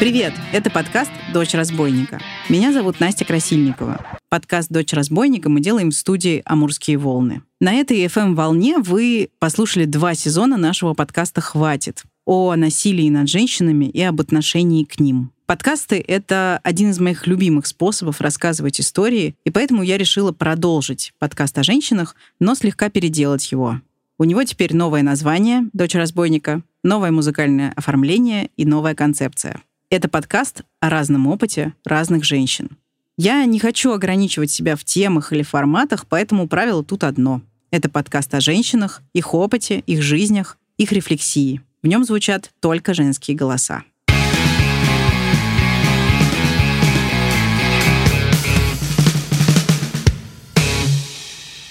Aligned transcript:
Привет! 0.00 0.32
Это 0.54 0.70
подкаст 0.70 1.10
«Дочь 1.34 1.52
разбойника». 1.52 2.22
Меня 2.48 2.72
зовут 2.72 3.00
Настя 3.00 3.26
Красильникова. 3.26 4.18
Подкаст 4.30 4.70
«Дочь 4.70 4.94
разбойника» 4.94 5.50
мы 5.50 5.60
делаем 5.60 5.90
в 5.90 5.94
студии 5.94 6.40
«Амурские 6.46 6.96
волны». 6.96 7.42
На 7.60 7.74
этой 7.74 8.06
FM-волне 8.06 8.78
вы 8.78 9.28
послушали 9.38 9.84
два 9.84 10.14
сезона 10.14 10.56
нашего 10.56 10.94
подкаста 10.94 11.42
«Хватит» 11.42 12.04
о 12.24 12.56
насилии 12.56 13.10
над 13.10 13.28
женщинами 13.28 13.90
и 13.90 14.00
об 14.00 14.22
отношении 14.22 14.84
к 14.84 14.98
ним. 15.00 15.32
Подкасты— 15.44 16.02
это 16.08 16.60
один 16.62 16.92
из 16.92 16.98
моих 16.98 17.26
любимых 17.26 17.66
способов 17.66 18.22
рассказывать 18.22 18.80
истории, 18.80 19.34
и 19.44 19.50
поэтому 19.50 19.82
я 19.82 19.98
решила 19.98 20.32
продолжить 20.32 21.12
подкаст 21.18 21.58
о 21.58 21.62
женщинах, 21.62 22.16
но 22.38 22.54
слегка 22.54 22.88
переделать 22.88 23.52
его. 23.52 23.82
У 24.16 24.24
него 24.24 24.44
теперь 24.44 24.74
новое 24.74 25.02
название 25.02 25.68
«Дочь 25.74 25.94
разбойника», 25.94 26.62
новое 26.82 27.10
музыкальное 27.10 27.74
оформление 27.76 28.48
и 28.56 28.64
новая 28.64 28.94
концепция— 28.94 29.60
это 29.90 30.08
подкаст 30.08 30.62
о 30.78 30.88
разном 30.88 31.26
опыте 31.26 31.74
разных 31.84 32.22
женщин. 32.24 32.78
Я 33.16 33.44
не 33.44 33.58
хочу 33.58 33.92
ограничивать 33.92 34.50
себя 34.50 34.76
в 34.76 34.84
темах 34.84 35.32
или 35.32 35.42
форматах, 35.42 36.06
поэтому 36.06 36.48
правило 36.48 36.84
тут 36.84 37.02
одно. 37.02 37.42
Это 37.72 37.90
подкаст 37.90 38.32
о 38.34 38.40
женщинах, 38.40 39.02
их 39.12 39.34
опыте, 39.34 39.80
их 39.80 40.00
жизнях, 40.00 40.58
их 40.78 40.92
рефлексии. 40.92 41.60
В 41.82 41.88
нем 41.88 42.04
звучат 42.04 42.52
только 42.60 42.94
женские 42.94 43.36
голоса. 43.36 43.82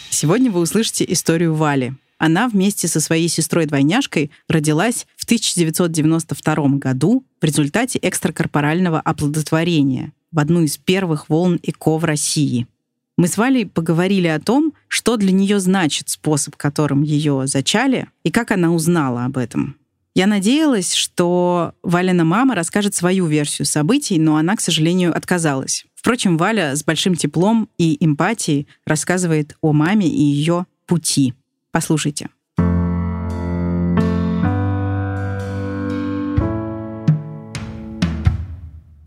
Сегодня 0.09 0.51
вы 0.51 0.59
услышите 0.59 1.05
историю 1.07 1.55
Вали, 1.55 1.93
она 2.19 2.47
вместе 2.47 2.87
со 2.87 2.99
своей 2.99 3.27
сестрой-двойняшкой 3.27 4.29
родилась 4.47 5.07
в 5.17 5.23
1992 5.23 6.67
году 6.77 7.23
в 7.41 7.43
результате 7.43 7.97
экстракорпорального 8.01 8.99
оплодотворения 8.99 10.13
в 10.31 10.39
одну 10.39 10.61
из 10.61 10.77
первых 10.77 11.29
волн 11.29 11.59
ЭКО 11.63 11.97
в 11.97 12.05
России. 12.05 12.67
Мы 13.17 13.27
с 13.27 13.37
Валей 13.37 13.65
поговорили 13.65 14.27
о 14.27 14.39
том, 14.39 14.73
что 14.87 15.17
для 15.17 15.31
нее 15.31 15.59
значит 15.59 16.09
способ, 16.09 16.55
которым 16.55 17.01
ее 17.01 17.47
зачали, 17.47 18.07
и 18.23 18.31
как 18.31 18.51
она 18.51 18.71
узнала 18.71 19.25
об 19.25 19.37
этом. 19.37 19.75
Я 20.15 20.27
надеялась, 20.27 20.93
что 20.93 21.73
Валина 21.83 22.25
мама 22.25 22.55
расскажет 22.55 22.95
свою 22.95 23.25
версию 23.25 23.65
событий, 23.65 24.19
но 24.19 24.37
она, 24.37 24.55
к 24.55 24.61
сожалению, 24.61 25.15
отказалась. 25.15 25.85
Впрочем, 25.95 26.37
Валя 26.37 26.75
с 26.75 26.83
большим 26.83 27.15
теплом 27.15 27.69
и 27.77 27.97
эмпатией 28.03 28.67
рассказывает 28.85 29.55
о 29.61 29.73
маме 29.73 30.07
и 30.07 30.21
ее 30.21 30.65
пути. 30.85 31.33
Послушайте. 31.71 32.29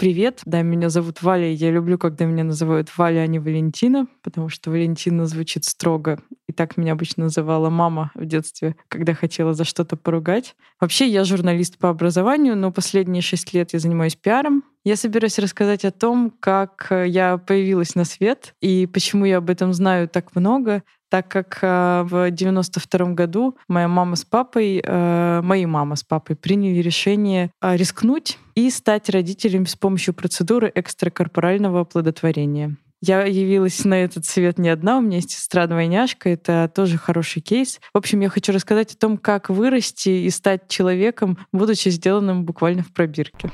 Привет, 0.03 0.41
да, 0.45 0.63
меня 0.63 0.89
зовут 0.89 1.23
Валя. 1.23 1.49
Я 1.49 1.71
люблю, 1.71 1.97
когда 1.97 2.25
меня 2.25 2.43
называют 2.43 2.89
Валя, 2.99 3.21
а 3.21 3.27
не 3.29 3.39
Валентина, 3.39 4.09
потому 4.25 4.49
что 4.49 4.73
Валентина 4.73 5.27
звучит 5.27 5.65
строго. 5.65 6.19
И 6.49 6.53
так 6.53 6.77
меня 6.77 6.95
обычно 6.95 7.25
называла 7.25 7.71
мама 7.71 8.11
в 8.17 8.25
детстве, 8.25 8.75
когда 8.89 9.15
хотела 9.15 9.55
за 9.55 9.63
что-то 9.63 9.97
поругать. 9.97 10.57
Вообще, 10.81 11.07
я 11.07 11.23
журналист 11.23 11.79
по 11.79 11.89
образованию, 11.89 12.57
но 12.57 12.73
последние 12.73 13.23
шесть 13.23 13.55
лет 13.55 13.75
я 13.75 13.79
занимаюсь 13.79 14.17
пиаром. 14.17 14.65
Я 14.85 14.97
собираюсь 14.97 15.39
рассказать 15.39 15.85
о 15.85 15.93
том, 15.93 16.33
как 16.41 16.89
я 16.91 17.39
появилась 17.39 17.95
на 17.95 18.05
свет 18.05 18.57
и 18.61 18.87
почему 18.87 19.25
я 19.25 19.37
об 19.37 19.51
этом 19.51 19.73
знаю 19.73 20.09
так 20.09 20.35
много, 20.35 20.83
так 21.13 21.29
как 21.29 21.59
э, 21.61 22.05
в 22.07 22.31
92 22.31 23.09
году 23.09 23.55
моя 23.69 23.87
мама 23.87 24.17
с 24.17 24.25
папой, 24.25 24.81
э, 24.83 25.41
мои 25.43 25.67
мама 25.67 25.95
с 25.95 26.03
папой 26.03 26.37
приняли 26.37 26.79
решение 26.79 27.51
э, 27.61 27.77
рискнуть 27.77 28.39
и 28.55 28.71
стать 28.71 29.11
родителями 29.11 29.67
с 29.67 29.77
помощью 29.77 30.15
процедуры 30.15 30.73
экстракорпорального 30.75 31.83
оплодотворения. 31.83 32.77
Я 33.03 33.27
явилась 33.27 33.85
на 33.85 33.93
этот 33.93 34.25
свет 34.25 34.59
не 34.59 34.71
одна, 34.71 34.97
у 34.97 35.01
меня 35.03 35.17
есть 35.17 35.33
сестра-двойняшка, 35.33 36.31
это 36.31 36.73
тоже 36.75 36.97
хороший 36.97 37.43
кейс. 37.43 37.79
В 37.93 37.99
общем, 37.99 38.21
я 38.21 38.31
хочу 38.31 38.51
рассказать 38.51 38.95
о 38.95 38.97
том, 38.97 39.19
как 39.19 39.51
вырасти 39.51 40.09
и 40.09 40.31
стать 40.31 40.69
человеком, 40.69 41.37
будучи 41.53 41.91
сделанным 41.91 42.47
буквально 42.47 42.85
в 42.85 42.91
пробирке. 42.91 43.51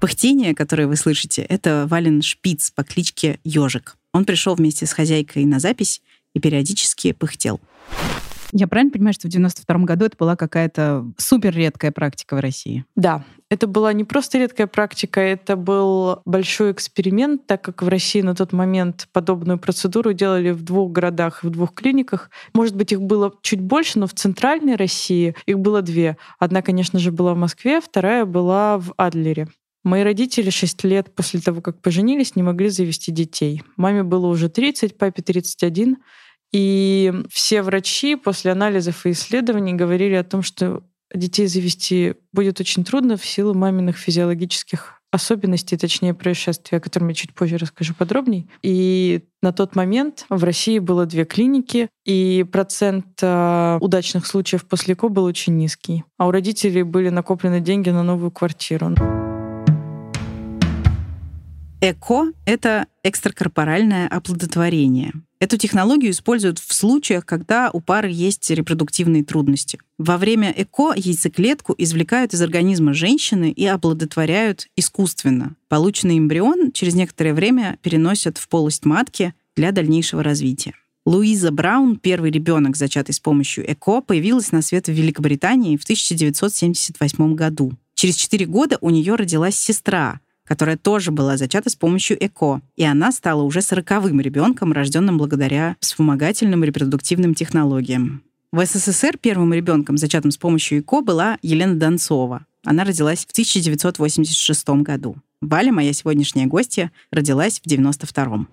Пыхтение, 0.00 0.54
которое 0.54 0.86
вы 0.86 0.96
слышите, 0.96 1.42
это 1.42 1.86
Вален 1.90 2.22
Шпиц 2.22 2.70
по 2.70 2.84
кличке 2.84 3.38
Ежик. 3.44 3.98
Он 4.14 4.24
пришел 4.24 4.54
вместе 4.54 4.86
с 4.86 4.92
хозяйкой 4.92 5.44
на 5.44 5.58
запись 5.58 6.00
и 6.34 6.40
периодически 6.40 7.12
пыхтел. 7.12 7.60
Я 8.56 8.68
правильно 8.68 8.92
понимаю, 8.92 9.14
что 9.14 9.26
в 9.26 9.32
92 9.32 9.78
году 9.80 10.04
это 10.04 10.16
была 10.16 10.36
какая-то 10.36 11.04
супер 11.18 11.52
редкая 11.52 11.90
практика 11.90 12.36
в 12.36 12.40
России? 12.40 12.84
Да, 12.94 13.24
это 13.50 13.66
была 13.66 13.92
не 13.92 14.04
просто 14.04 14.38
редкая 14.38 14.68
практика, 14.68 15.20
это 15.20 15.56
был 15.56 16.20
большой 16.24 16.70
эксперимент, 16.70 17.48
так 17.48 17.62
как 17.62 17.82
в 17.82 17.88
России 17.88 18.20
на 18.20 18.36
тот 18.36 18.52
момент 18.52 19.08
подобную 19.12 19.58
процедуру 19.58 20.12
делали 20.12 20.50
в 20.50 20.62
двух 20.62 20.92
городах, 20.92 21.42
в 21.42 21.50
двух 21.50 21.74
клиниках. 21.74 22.30
Может 22.52 22.76
быть, 22.76 22.92
их 22.92 23.02
было 23.02 23.34
чуть 23.42 23.60
больше, 23.60 23.98
но 23.98 24.06
в 24.06 24.14
центральной 24.14 24.76
России 24.76 25.34
их 25.46 25.58
было 25.58 25.82
две. 25.82 26.16
Одна, 26.38 26.62
конечно 26.62 27.00
же, 27.00 27.10
была 27.10 27.34
в 27.34 27.38
Москве, 27.38 27.80
вторая 27.80 28.24
была 28.24 28.78
в 28.78 28.94
Адлере. 28.96 29.48
Мои 29.82 30.02
родители 30.02 30.48
6 30.48 30.84
лет 30.84 31.14
после 31.14 31.40
того, 31.40 31.60
как 31.60 31.82
поженились, 31.82 32.36
не 32.36 32.42
могли 32.42 32.68
завести 32.68 33.12
детей. 33.12 33.62
Маме 33.76 34.02
было 34.02 34.28
уже 34.28 34.48
30, 34.48 34.96
папе 34.96 35.22
31. 35.22 35.98
И 36.54 37.12
все 37.30 37.62
врачи 37.62 38.14
после 38.14 38.52
анализов 38.52 39.06
и 39.06 39.10
исследований 39.10 39.74
говорили 39.74 40.14
о 40.14 40.22
том, 40.22 40.42
что 40.42 40.84
детей 41.12 41.48
завести 41.48 42.14
будет 42.32 42.60
очень 42.60 42.84
трудно 42.84 43.16
в 43.16 43.26
силу 43.26 43.54
маминых 43.54 43.96
физиологических 43.96 45.00
особенностей, 45.10 45.76
точнее 45.76 46.14
происшествия, 46.14 46.78
о 46.78 46.80
котором 46.80 47.08
я 47.08 47.14
чуть 47.14 47.34
позже 47.34 47.56
расскажу 47.56 47.92
подробней. 47.94 48.48
И 48.62 49.24
на 49.42 49.52
тот 49.52 49.74
момент 49.74 50.26
в 50.28 50.44
России 50.44 50.78
было 50.78 51.06
две 51.06 51.24
клиники, 51.24 51.88
и 52.04 52.46
процент 52.52 53.06
э, 53.20 53.78
удачных 53.80 54.24
случаев 54.24 54.64
после 54.64 54.94
ко 54.94 55.08
был 55.08 55.24
очень 55.24 55.56
низкий. 55.56 56.04
А 56.18 56.28
у 56.28 56.30
родителей 56.30 56.84
были 56.84 57.08
накоплены 57.08 57.60
деньги 57.60 57.90
на 57.90 58.04
новую 58.04 58.30
квартиру. 58.30 58.94
ЭКО— 61.80 62.32
это 62.46 62.86
экстракорпоральное 63.02 64.06
оплодотворение. 64.08 65.12
Эту 65.44 65.58
технологию 65.58 66.12
используют 66.12 66.58
в 66.58 66.72
случаях, 66.72 67.26
когда 67.26 67.68
у 67.70 67.80
пары 67.80 68.08
есть 68.10 68.48
репродуктивные 68.48 69.22
трудности. 69.22 69.78
Во 69.98 70.16
время 70.16 70.50
ЭКО 70.56 70.94
яйцеклетку 70.96 71.74
извлекают 71.76 72.32
из 72.32 72.40
организма 72.40 72.94
женщины 72.94 73.50
и 73.50 73.66
оплодотворяют 73.66 74.68
искусственно. 74.74 75.54
Полученный 75.68 76.16
эмбрион 76.16 76.72
через 76.72 76.94
некоторое 76.94 77.34
время 77.34 77.78
переносят 77.82 78.38
в 78.38 78.48
полость 78.48 78.86
матки 78.86 79.34
для 79.54 79.70
дальнейшего 79.70 80.22
развития. 80.22 80.72
Луиза 81.04 81.50
Браун, 81.50 81.98
первый 81.98 82.30
ребенок, 82.30 82.74
зачатый 82.74 83.14
с 83.14 83.20
помощью 83.20 83.70
ЭКО, 83.70 84.00
появилась 84.00 84.50
на 84.50 84.62
свет 84.62 84.86
в 84.86 84.92
Великобритании 84.92 85.76
в 85.76 85.82
1978 85.82 87.34
году. 87.34 87.74
Через 87.94 88.14
четыре 88.14 88.46
года 88.46 88.78
у 88.80 88.88
нее 88.88 89.14
родилась 89.14 89.56
сестра, 89.56 90.20
которая 90.46 90.76
тоже 90.76 91.10
была 91.10 91.36
зачата 91.36 91.70
с 91.70 91.76
помощью 91.76 92.16
ЭКО, 92.24 92.60
и 92.76 92.84
она 92.84 93.12
стала 93.12 93.42
уже 93.42 93.62
сороковым 93.62 94.20
ребенком, 94.20 94.72
рожденным 94.72 95.18
благодаря 95.18 95.76
вспомогательным 95.80 96.64
репродуктивным 96.64 97.34
технологиям. 97.34 98.22
В 98.52 98.64
СССР 98.64 99.18
первым 99.18 99.52
ребенком, 99.52 99.96
зачатым 99.96 100.30
с 100.30 100.36
помощью 100.36 100.80
ЭКО, 100.80 101.00
была 101.00 101.38
Елена 101.42 101.74
Донцова. 101.74 102.46
Она 102.64 102.84
родилась 102.84 103.26
в 103.26 103.32
1986 103.32 104.68
году. 104.82 105.16
Валя, 105.40 105.72
моя 105.72 105.92
сегодняшняя 105.92 106.46
гостья, 106.46 106.92
родилась 107.10 107.60
в 107.60 107.66
92-м. 107.66 108.48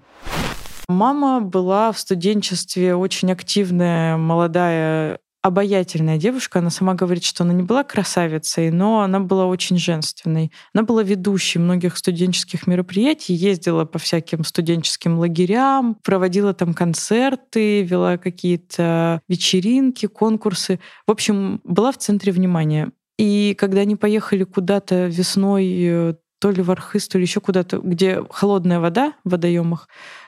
Мама 0.89 1.39
была 1.39 1.91
в 1.91 1.99
студенчестве 1.99 2.95
очень 2.95 3.31
активная, 3.31 4.17
молодая 4.17 5.19
обаятельная 5.41 6.17
девушка. 6.17 6.59
Она 6.59 6.69
сама 6.69 6.93
говорит, 6.93 7.23
что 7.23 7.43
она 7.43 7.53
не 7.53 7.63
была 7.63 7.83
красавицей, 7.83 8.71
но 8.71 9.01
она 9.01 9.19
была 9.19 9.45
очень 9.45 9.77
женственной. 9.77 10.51
Она 10.73 10.83
была 10.83 11.03
ведущей 11.03 11.59
многих 11.59 11.97
студенческих 11.97 12.67
мероприятий, 12.67 13.33
ездила 13.33 13.85
по 13.85 13.99
всяким 13.99 14.43
студенческим 14.43 15.17
лагерям, 15.17 15.97
проводила 16.03 16.53
там 16.53 16.73
концерты, 16.73 17.83
вела 17.83 18.17
какие-то 18.17 19.21
вечеринки, 19.27 20.05
конкурсы. 20.05 20.79
В 21.07 21.11
общем, 21.11 21.61
была 21.63 21.91
в 21.91 21.97
центре 21.97 22.31
внимания. 22.31 22.91
И 23.17 23.55
когда 23.57 23.81
они 23.81 23.95
поехали 23.95 24.43
куда-то 24.43 25.07
весной 25.07 25.69
э, 25.83 26.13
то 26.41 26.49
ли 26.49 26.63
в 26.63 26.71
Архыз, 26.71 27.07
то 27.07 27.19
ли 27.19 27.23
еще 27.23 27.39
куда-то, 27.39 27.77
где 27.77 28.23
холодная 28.31 28.79
вода 28.79 29.13
в 29.23 29.29
водоемах, 29.29 29.87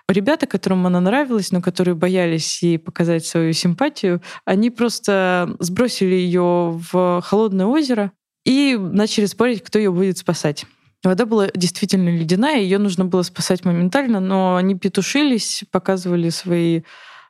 Ребята, 0.09 0.47
которым 0.47 0.85
она 0.85 0.99
нравилась, 0.99 1.51
но 1.51 1.61
которые 1.61 1.95
боялись 1.95 2.61
ей 2.61 2.77
показать 2.77 3.25
свою 3.25 3.53
симпатию, 3.53 4.21
они 4.45 4.69
просто 4.69 5.55
сбросили 5.59 6.15
ее 6.15 6.79
в 6.91 7.21
холодное 7.21 7.65
озеро 7.67 8.11
и 8.45 8.77
начали 8.77 9.25
спорить, 9.25 9.63
кто 9.63 9.79
ее 9.79 9.91
будет 9.91 10.17
спасать. 10.17 10.65
Вода 11.03 11.25
была 11.25 11.47
действительно 11.53 12.09
ледяная, 12.09 12.59
ее 12.59 12.79
нужно 12.79 13.05
было 13.05 13.23
спасать 13.23 13.65
моментально, 13.65 14.19
но 14.19 14.55
они 14.55 14.75
петушились, 14.75 15.63
показывали 15.71 16.29
свои 16.29 16.83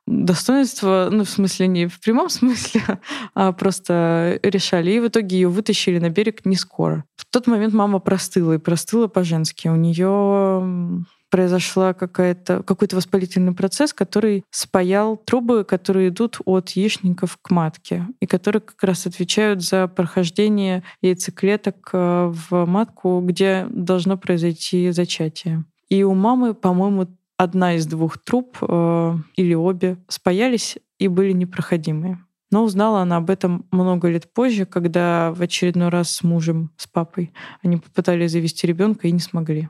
достоинство, 0.06 1.10
ну, 1.12 1.24
в 1.24 1.30
смысле, 1.30 1.68
не 1.68 1.88
в 1.88 2.00
прямом 2.00 2.30
смысле, 2.30 2.81
а 3.34 3.52
просто 3.52 4.40
решали. 4.44 4.92
И 4.92 5.00
в 5.00 5.08
итоге 5.08 5.38
ее 5.38 5.48
вытащили 5.48 6.00
на 6.00 6.10
берег 6.10 6.46
не 6.46 6.56
скоро. 6.56 7.06
В 7.16 7.26
тот 7.26 7.48
момент 7.48 7.74
мама 7.74 8.00
простыла, 8.00 8.54
и 8.54 8.58
простыла 8.58 9.08
по-женски. 9.08 9.68
У 9.68 9.76
нее 9.76 11.06
произошла 11.33 11.95
какая-то, 11.95 12.62
какой-то 12.62 12.95
воспалительный 12.95 13.53
процесс, 13.53 13.91
который 13.91 14.44
спаял 14.51 15.18
трубы, 15.18 15.63
которые 15.63 16.09
идут 16.09 16.38
от 16.45 16.69
яичников 16.69 17.39
к 17.41 17.50
матке, 17.50 18.06
и 18.19 18.27
которые 18.27 18.62
как 18.62 18.83
раз 18.83 19.07
отвечают 19.07 19.63
за 19.63 19.88
прохождение 19.88 20.83
яйцеклеток 21.01 21.89
э, 21.91 22.31
в 22.31 22.65
матку, 22.68 23.19
где 23.25 23.65
должно 23.71 24.15
произойти 24.15 24.91
зачатие. 24.91 25.65
И 25.89 26.03
у 26.03 26.13
мамы, 26.13 26.53
по-моему, 26.53 27.07
одна 27.35 27.77
из 27.77 27.88
двух 27.88 28.19
труб 28.19 28.56
э, 28.62 29.15
или 29.35 29.56
обе 29.56 29.97
спаялись 30.09 30.77
и 31.00 31.07
были 31.07 31.31
непроходимые. 31.31 32.19
Но 32.51 32.63
узнала 32.63 33.01
она 33.01 33.18
об 33.18 33.31
этом 33.31 33.65
много 33.71 34.07
лет 34.07 34.31
позже, 34.31 34.68
когда 34.68 35.33
в 35.33 35.41
очередной 35.41 35.89
раз 35.89 36.12
с 36.12 36.21
мужем, 36.21 36.69
с 36.77 36.85
папой, 36.85 37.33
они 37.63 37.77
попытались 37.77 38.33
завести 38.33 38.68
ребенка 38.68 39.07
и 39.07 39.12
не 39.12 39.19
смогли. 39.19 39.69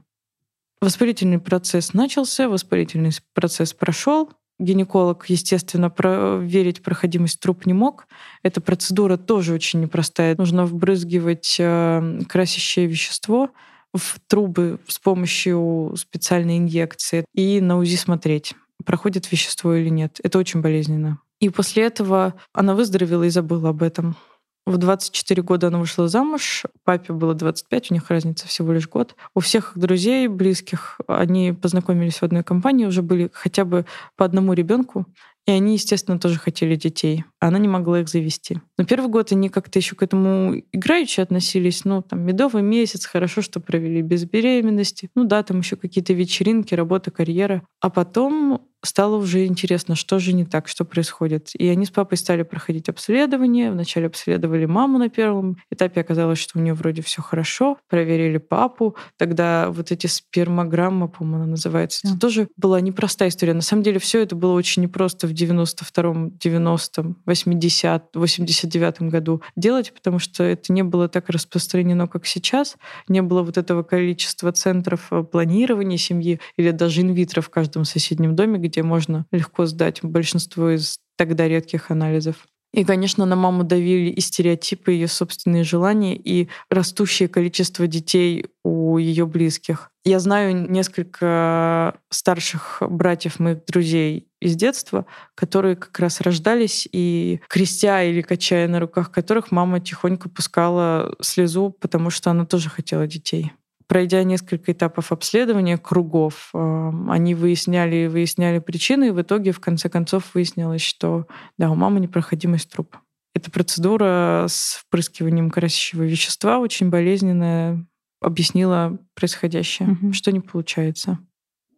Воспалительный 0.84 1.40
процесс 1.40 1.94
начался, 1.94 2.50
воспалительный 2.50 3.12
процесс 3.34 3.72
прошел. 3.74 4.34
Гинеколог, 4.60 5.30
естественно, 5.30 5.90
проверить 5.90 6.84
проходимость 6.84 7.40
труб 7.40 7.66
не 7.66 7.72
мог. 7.72 8.06
Эта 8.44 8.60
процедура 8.60 9.16
тоже 9.16 9.54
очень 9.54 9.80
непростая. 9.80 10.36
Нужно 10.38 10.66
вбрызгивать 10.66 11.56
э, 11.58 12.20
красящее 12.28 12.88
вещество 12.88 13.52
в 13.94 14.20
трубы 14.28 14.82
с 14.90 15.00
помощью 15.00 15.94
специальной 15.96 16.58
инъекции 16.58 17.24
и 17.34 17.62
на 17.62 17.78
УЗИ 17.78 17.96
смотреть, 17.96 18.54
проходит 18.84 19.32
вещество 19.32 19.74
или 19.76 19.88
нет. 19.88 20.20
Это 20.22 20.38
очень 20.38 20.60
болезненно. 20.60 21.20
И 21.40 21.48
после 21.48 21.84
этого 21.84 22.34
она 22.52 22.76
выздоровела 22.76 23.24
и 23.24 23.30
забыла 23.30 23.70
об 23.70 23.84
этом. 23.84 24.18
В 24.66 24.78
24 24.78 25.42
года 25.42 25.68
она 25.68 25.80
вышла 25.80 26.08
замуж, 26.08 26.64
папе 26.86 27.12
было 27.12 27.34
25, 27.34 27.92
у 27.92 27.94
них 27.96 28.10
разница 28.10 28.48
всего 28.48 28.72
лишь 28.72 28.88
год. 28.88 29.16
У 29.36 29.42
всех 29.42 29.74
друзей, 29.76 30.28
близких, 30.28 31.02
они 31.08 31.52
познакомились 31.52 32.20
в 32.20 32.24
одной 32.24 32.44
компании, 32.44 32.86
уже 32.86 33.02
были 33.02 33.30
хотя 33.34 33.66
бы 33.66 33.86
по 34.16 34.24
одному 34.24 34.54
ребенку. 34.54 35.06
И 35.46 35.52
они, 35.52 35.74
естественно, 35.74 36.18
тоже 36.18 36.40
хотели 36.40 36.78
детей. 36.78 37.26
Она 37.42 37.60
не 37.60 37.68
могла 37.68 38.00
их 38.00 38.08
завести. 38.08 38.62
Но 38.78 38.86
первый 38.86 39.10
год 39.10 39.34
они 39.34 39.50
как-то 39.50 39.78
еще 39.78 39.96
к 39.96 40.02
этому 40.02 40.62
играючи 40.72 41.20
относились. 41.20 41.84
Ну, 41.84 42.02
там, 42.02 42.22
медовый 42.22 42.64
месяц, 42.64 43.06
хорошо, 43.06 43.42
что 43.42 43.60
провели 43.60 44.02
без 44.02 44.24
беременности. 44.24 45.10
Ну 45.16 45.26
да, 45.26 45.44
там 45.44 45.60
еще 45.60 45.76
какие-то 45.76 46.14
вечеринки, 46.14 46.74
работа, 46.74 47.12
карьера. 47.12 47.62
А 47.82 47.90
потом 47.90 48.62
стало 48.84 49.16
уже 49.16 49.46
интересно, 49.46 49.96
что 49.96 50.20
же 50.20 50.34
не 50.34 50.46
так, 50.46 50.68
что 50.68 50.86
происходит. 50.86 51.50
И 51.54 51.68
они 51.68 51.86
с 51.86 51.90
папой 51.90 52.18
стали 52.18 52.44
проходить 52.44 52.90
обследование. 52.90 53.72
Вначале 53.72 54.08
обследовали 54.08 54.66
маму 54.66 54.98
на 54.98 55.10
первом 55.10 55.58
этапе. 55.72 56.02
Оказалось, 56.02 56.40
что 56.40 56.60
у 56.60 56.62
нее 56.62 56.74
вроде 56.74 57.02
все 57.02 57.22
хорошо. 57.22 57.78
Проверили 57.90 58.38
папу. 58.38 58.96
Тогда 59.18 59.70
вот 59.70 59.92
эти 59.92 60.08
спермограммы, 60.08 61.08
по-моему, 61.08 61.44
она 61.44 61.46
называется. 61.52 62.08
Это 62.08 62.20
тоже 62.20 62.48
была 62.58 62.82
непростая 62.82 63.30
история. 63.30 63.54
На 63.54 63.62
самом 63.62 63.84
деле 63.84 64.00
все 64.00 64.22
это 64.22 64.36
было 64.36 64.54
очень 64.54 64.84
непросто 64.84 65.28
в 65.28 65.32
92-м, 65.32 66.38
90-м, 66.38 67.18
80 67.26 68.04
89-м 68.14 69.10
году 69.10 69.42
делать, 69.56 69.94
потому 69.94 70.20
что 70.20 70.44
это 70.44 70.74
не 70.74 70.84
было 70.84 71.08
так 71.08 71.30
распространено, 71.30 72.08
как 72.08 72.26
сейчас. 72.26 72.76
Не 73.08 73.22
было 73.22 73.44
вот 73.44 73.58
этого 73.58 73.84
количества 73.84 74.52
центров 74.52 75.08
э, 75.12 75.24
планирования 75.24 75.98
семьи 75.98 76.40
или 76.58 76.72
даже 76.72 77.02
инвитро 77.02 77.42
в 77.42 77.50
каждом 77.50 77.86
соседнем 77.86 78.36
доме, 78.36 78.60
где 78.74 78.84
можно 78.84 79.26
легко 79.32 79.66
сдать 79.66 80.00
большинство 80.04 80.72
из 80.72 80.98
тогда 81.16 81.48
редких 81.48 81.92
анализов. 81.92 82.36
И, 82.74 82.84
конечно, 82.84 83.26
на 83.26 83.36
маму 83.36 83.64
давили 83.64 84.10
и 84.10 84.20
стереотипы, 84.20 84.94
ее 84.94 85.08
собственные 85.08 85.64
желания, 85.64 86.16
и 86.16 86.50
растущее 86.72 87.30
количество 87.30 87.86
детей 87.86 88.48
у 88.64 88.98
ее 88.98 89.28
близких. 89.28 89.92
Я 90.04 90.20
знаю 90.20 90.70
несколько 90.72 91.96
старших 92.10 92.82
братьев 92.82 93.40
моих 93.40 93.64
друзей 93.66 94.28
из 94.42 94.56
детства, 94.56 95.06
которые 95.36 95.76
как 95.76 95.98
раз 96.00 96.20
рождались 96.20 96.88
и 96.92 97.42
крестя 97.48 98.04
или 98.04 98.22
качая 98.22 98.68
на 98.68 98.80
руках 98.80 99.12
которых 99.12 99.52
мама 99.52 99.80
тихонько 99.80 100.28
пускала 100.28 101.16
слезу, 101.22 101.70
потому 101.80 102.10
что 102.10 102.32
она 102.32 102.46
тоже 102.46 102.70
хотела 102.70 103.06
детей 103.06 103.54
пройдя 103.88 104.24
несколько 104.24 104.72
этапов 104.72 105.12
обследования, 105.12 105.78
кругов, 105.78 106.50
э, 106.54 106.92
они 107.10 107.36
выясняли 107.36 107.96
и 107.96 108.08
выясняли 108.08 108.60
причины, 108.60 109.08
и 109.08 109.12
в 109.12 109.22
итоге, 109.22 109.52
в 109.52 109.60
конце 109.60 109.90
концов, 109.90 110.34
выяснилось, 110.34 110.82
что 110.82 111.28
да, 111.58 111.70
у 111.70 111.76
мамы 111.76 112.00
непроходимость 112.00 112.72
труб. 112.72 112.98
Эта 113.36 113.50
процедура 113.50 114.46
с 114.48 114.84
впрыскиванием 114.86 115.50
красящего 115.50 116.04
вещества 116.04 116.60
очень 116.60 116.90
болезненная, 116.90 117.86
объяснила 118.22 119.00
происходящее, 119.16 119.90
угу. 119.90 120.14
что 120.14 120.32
не 120.32 120.40
получается. 120.40 121.20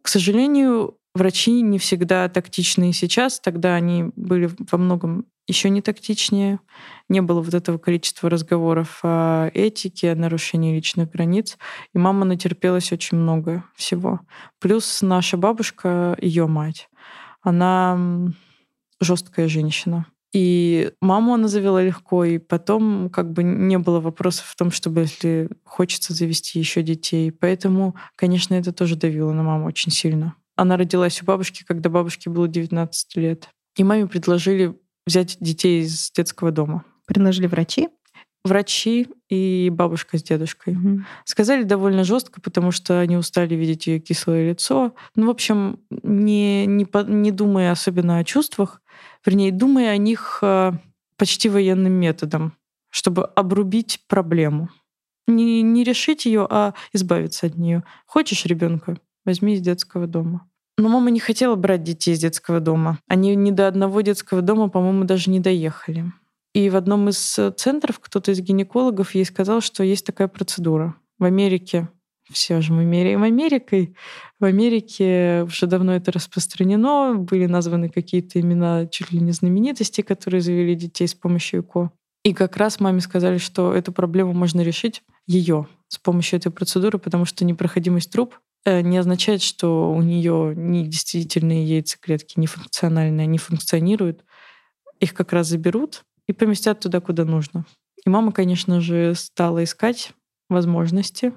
К 0.02 0.08
сожалению, 0.08 0.98
врачи 1.14 1.62
не 1.62 1.78
всегда 1.78 2.28
тактичны 2.28 2.90
и 2.90 2.92
сейчас. 2.92 3.40
Тогда 3.40 3.74
они 3.74 4.12
были 4.16 4.50
во 4.70 4.78
многом 4.78 5.26
еще 5.46 5.70
не 5.70 5.80
тактичнее. 5.80 6.60
Не 7.08 7.22
было 7.22 7.40
вот 7.40 7.54
этого 7.54 7.78
количества 7.78 8.28
разговоров 8.28 9.00
о 9.02 9.48
этике, 9.54 10.12
о 10.12 10.16
нарушении 10.16 10.74
личных 10.74 11.10
границ. 11.10 11.56
И 11.94 11.98
мама 11.98 12.24
натерпелась 12.24 12.92
очень 12.92 13.18
много 13.18 13.64
всего. 13.74 14.20
Плюс 14.60 15.02
наша 15.02 15.36
бабушка, 15.36 16.16
ее 16.20 16.46
мать, 16.46 16.88
она 17.42 18.32
жесткая 19.00 19.48
женщина. 19.48 20.06
И 20.32 20.92
маму 21.00 21.34
она 21.34 21.48
завела 21.48 21.82
легко, 21.82 22.24
и 22.24 22.38
потом 22.38 23.08
как 23.08 23.32
бы 23.32 23.42
не 23.42 23.78
было 23.78 24.00
вопросов 24.00 24.46
в 24.46 24.56
том, 24.56 24.70
чтобы 24.70 25.02
если 25.02 25.48
хочется 25.64 26.12
завести 26.12 26.58
еще 26.58 26.82
детей. 26.82 27.30
Поэтому, 27.30 27.94
конечно, 28.16 28.54
это 28.54 28.72
тоже 28.72 28.96
давило 28.96 29.32
на 29.32 29.42
маму 29.42 29.66
очень 29.66 29.92
сильно. 29.92 30.34
Она 30.56 30.76
родилась 30.76 31.22
у 31.22 31.24
бабушки, 31.24 31.64
когда 31.66 31.88
бабушке 31.88 32.28
было 32.28 32.48
19 32.48 33.16
лет. 33.16 33.48
И 33.76 33.84
маме 33.84 34.06
предложили 34.06 34.76
взять 35.06 35.36
детей 35.40 35.82
из 35.82 36.10
детского 36.10 36.50
дома. 36.50 36.84
Предложили 37.06 37.46
врачи? 37.46 37.88
Врачи 38.44 39.08
и 39.28 39.70
бабушка 39.72 40.18
с 40.18 40.22
дедушкой. 40.22 40.74
Угу. 40.74 41.00
Сказали 41.24 41.64
довольно 41.64 42.04
жестко, 42.04 42.40
потому 42.40 42.70
что 42.70 43.00
они 43.00 43.16
устали 43.16 43.54
видеть 43.54 43.86
ее 43.86 43.98
кислое 43.98 44.50
лицо. 44.50 44.94
Ну, 45.16 45.26
в 45.26 45.30
общем, 45.30 45.80
не, 45.90 46.66
не, 46.66 46.86
не 47.06 47.30
думая 47.32 47.72
особенно 47.72 48.18
о 48.18 48.24
чувствах, 48.24 48.82
вернее, 49.24 49.50
думая 49.50 49.90
о 49.90 49.96
них 49.96 50.38
э, 50.42 50.72
почти 51.16 51.48
военным 51.48 51.92
методом, 51.92 52.52
чтобы 52.90 53.24
обрубить 53.24 54.04
проблему. 54.06 54.68
Не, 55.26 55.62
не 55.62 55.82
решить 55.82 56.24
ее, 56.24 56.46
а 56.48 56.74
избавиться 56.92 57.46
от 57.46 57.56
нее. 57.56 57.82
Хочешь 58.06 58.46
ребенка? 58.46 58.96
Возьми 59.24 59.54
из 59.54 59.60
детского 59.60 60.06
дома. 60.06 60.48
Но 60.78 60.88
мама 60.88 61.10
не 61.10 61.20
хотела 61.20 61.54
брать 61.54 61.82
детей 61.82 62.12
из 62.12 62.20
детского 62.20 62.60
дома. 62.60 62.98
Они 63.08 63.34
ни 63.34 63.50
до 63.50 63.66
одного 63.66 64.02
детского 64.02 64.42
дома, 64.42 64.68
по-моему, 64.68 65.04
даже 65.04 65.30
не 65.30 65.40
доехали. 65.40 66.12
И 66.52 66.70
в 66.70 66.76
одном 66.76 67.08
из 67.08 67.38
э, 67.38 67.50
центров 67.50 67.98
кто-то 67.98 68.32
из 68.32 68.40
гинекологов 68.40 69.14
ей 69.14 69.24
сказал, 69.24 69.60
что 69.60 69.82
есть 69.84 70.06
такая 70.06 70.28
процедура. 70.28 70.94
В 71.18 71.24
Америке 71.24 71.88
все 72.30 72.60
же 72.60 72.72
мы 72.72 72.84
меряем 72.84 73.22
Америкой. 73.22 73.94
В 74.40 74.44
Америке 74.44 75.44
уже 75.44 75.66
давно 75.66 75.94
это 75.94 76.12
распространено. 76.12 77.14
Были 77.14 77.46
названы 77.46 77.88
какие-то 77.88 78.40
имена 78.40 78.86
чуть 78.86 79.12
ли 79.12 79.20
не 79.20 79.32
знаменитостей, 79.32 80.02
которые 80.02 80.40
завели 80.40 80.74
детей 80.74 81.06
с 81.06 81.14
помощью 81.14 81.60
ЭКО. 81.60 81.90
И 82.24 82.34
как 82.34 82.56
раз 82.56 82.80
маме 82.80 83.00
сказали, 83.00 83.38
что 83.38 83.72
эту 83.72 83.92
проблему 83.92 84.32
можно 84.32 84.60
решить 84.60 85.02
ее 85.26 85.68
с 85.88 85.98
помощью 85.98 86.38
этой 86.38 86.50
процедуры, 86.50 86.98
потому 86.98 87.24
что 87.24 87.44
непроходимость 87.44 88.10
труб 88.10 88.34
не 88.66 88.98
означает, 88.98 89.42
что 89.42 89.92
у 89.92 90.02
нее 90.02 90.54
не 90.56 90.86
действительные 90.86 91.64
яйцеклетки, 91.64 92.38
не 92.38 92.46
функциональные, 92.46 93.24
они 93.24 93.38
функционируют. 93.38 94.24
Их 95.00 95.14
как 95.14 95.32
раз 95.32 95.48
заберут 95.48 96.04
и 96.26 96.32
поместят 96.32 96.80
туда, 96.80 97.00
куда 97.00 97.24
нужно. 97.24 97.64
И 98.04 98.08
мама, 98.10 98.32
конечно 98.32 98.80
же, 98.80 99.14
стала 99.14 99.64
искать 99.64 100.12
возможности. 100.48 101.32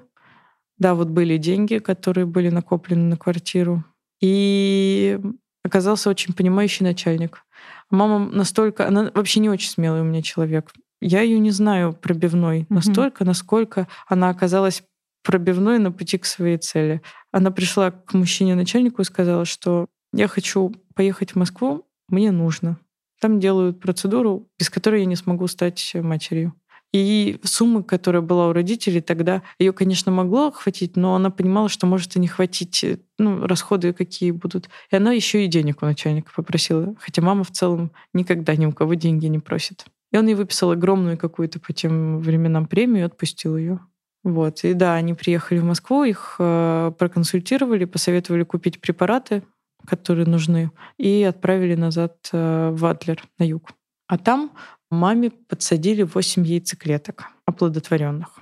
Да, 0.78 0.94
вот 0.94 1.08
были 1.08 1.36
деньги, 1.36 1.78
которые 1.78 2.26
были 2.26 2.48
накоплены 2.48 3.02
на 3.02 3.16
квартиру. 3.16 3.84
И 4.20 5.20
оказался 5.62 6.10
очень 6.10 6.34
понимающий 6.34 6.84
начальник. 6.84 7.44
Мама 7.90 8.18
настолько... 8.18 8.86
Она 8.86 9.10
вообще 9.14 9.40
не 9.40 9.50
очень 9.50 9.70
смелый 9.70 10.00
у 10.00 10.04
меня 10.04 10.22
человек. 10.22 10.72
Я 11.00 11.22
ее 11.22 11.38
не 11.38 11.50
знаю 11.50 11.92
пробивной 11.94 12.66
настолько, 12.68 13.24
насколько 13.24 13.88
она 14.06 14.28
оказалась 14.28 14.82
пробивной 15.22 15.78
на 15.78 15.92
пути 15.92 16.18
к 16.18 16.24
своей 16.24 16.56
цели. 16.56 17.02
Она 17.32 17.50
пришла 17.50 17.90
к 17.90 18.14
мужчине-начальнику 18.14 19.02
и 19.02 19.04
сказала, 19.04 19.44
что 19.44 19.86
я 20.12 20.28
хочу 20.28 20.74
поехать 20.94 21.32
в 21.32 21.36
Москву, 21.36 21.86
мне 22.08 22.32
нужно. 22.32 22.78
Там 23.20 23.38
делают 23.38 23.80
процедуру, 23.80 24.48
без 24.58 24.70
которой 24.70 25.00
я 25.00 25.06
не 25.06 25.16
смогу 25.16 25.46
стать 25.46 25.92
матерью. 25.94 26.54
И 26.92 27.38
сумма, 27.44 27.84
которая 27.84 28.20
была 28.20 28.48
у 28.48 28.52
родителей 28.52 29.00
тогда, 29.00 29.42
ее, 29.60 29.72
конечно, 29.72 30.10
могло 30.10 30.50
хватить, 30.50 30.96
но 30.96 31.14
она 31.14 31.30
понимала, 31.30 31.68
что 31.68 31.86
может 31.86 32.16
и 32.16 32.20
не 32.20 32.26
хватить, 32.26 32.82
э, 32.82 32.98
ну, 33.16 33.46
расходы 33.46 33.92
какие 33.92 34.32
будут. 34.32 34.68
И 34.90 34.96
она 34.96 35.12
еще 35.12 35.44
и 35.44 35.48
денег 35.48 35.82
у 35.82 35.86
начальника 35.86 36.32
попросила. 36.34 36.96
Хотя 36.98 37.22
мама 37.22 37.44
в 37.44 37.52
целом 37.52 37.92
никогда 38.12 38.56
ни 38.56 38.66
у 38.66 38.72
кого 38.72 38.94
деньги 38.94 39.26
не 39.26 39.38
просит. 39.38 39.86
И 40.10 40.16
он 40.16 40.26
ей 40.26 40.34
выписал 40.34 40.72
огромную 40.72 41.16
какую-то 41.16 41.60
по 41.60 41.72
тем 41.72 42.18
временам 42.18 42.66
премию 42.66 43.02
и 43.02 43.06
отпустил 43.06 43.56
ее. 43.56 43.78
Вот. 44.22 44.64
И 44.64 44.74
да, 44.74 44.94
они 44.94 45.14
приехали 45.14 45.58
в 45.58 45.64
Москву, 45.64 46.04
их 46.04 46.36
э, 46.38 46.92
проконсультировали, 46.98 47.84
посоветовали 47.86 48.42
купить 48.42 48.80
препараты, 48.80 49.42
которые 49.86 50.26
нужны, 50.26 50.70
и 50.98 51.22
отправили 51.22 51.74
назад 51.74 52.28
э, 52.32 52.70
в 52.70 52.84
Адлер 52.84 53.22
на 53.38 53.44
юг. 53.44 53.70
А 54.08 54.18
там 54.18 54.52
маме 54.90 55.30
подсадили 55.30 56.02
8 56.02 56.44
яйцеклеток 56.44 57.28
оплодотворенных. 57.46 58.40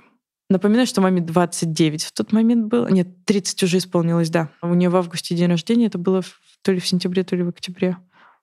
Напоминаю, 0.49 0.87
что 0.87 1.01
маме 1.01 1.21
29 1.21 2.03
в 2.05 2.11
тот 2.11 2.31
момент 2.31 2.65
было. 2.65 2.87
Нет, 2.87 3.23
30 3.25 3.63
уже 3.63 3.77
исполнилось, 3.77 4.29
да. 4.29 4.49
У 4.61 4.73
нее 4.73 4.89
в 4.89 4.95
августе 4.95 5.35
день 5.35 5.49
рождения, 5.49 5.85
это 5.85 5.99
было 5.99 6.23
то 6.63 6.71
ли 6.71 6.79
в 6.79 6.87
сентябре, 6.87 7.23
то 7.23 7.35
ли 7.35 7.43
в 7.43 7.49
октябре. 7.49 7.97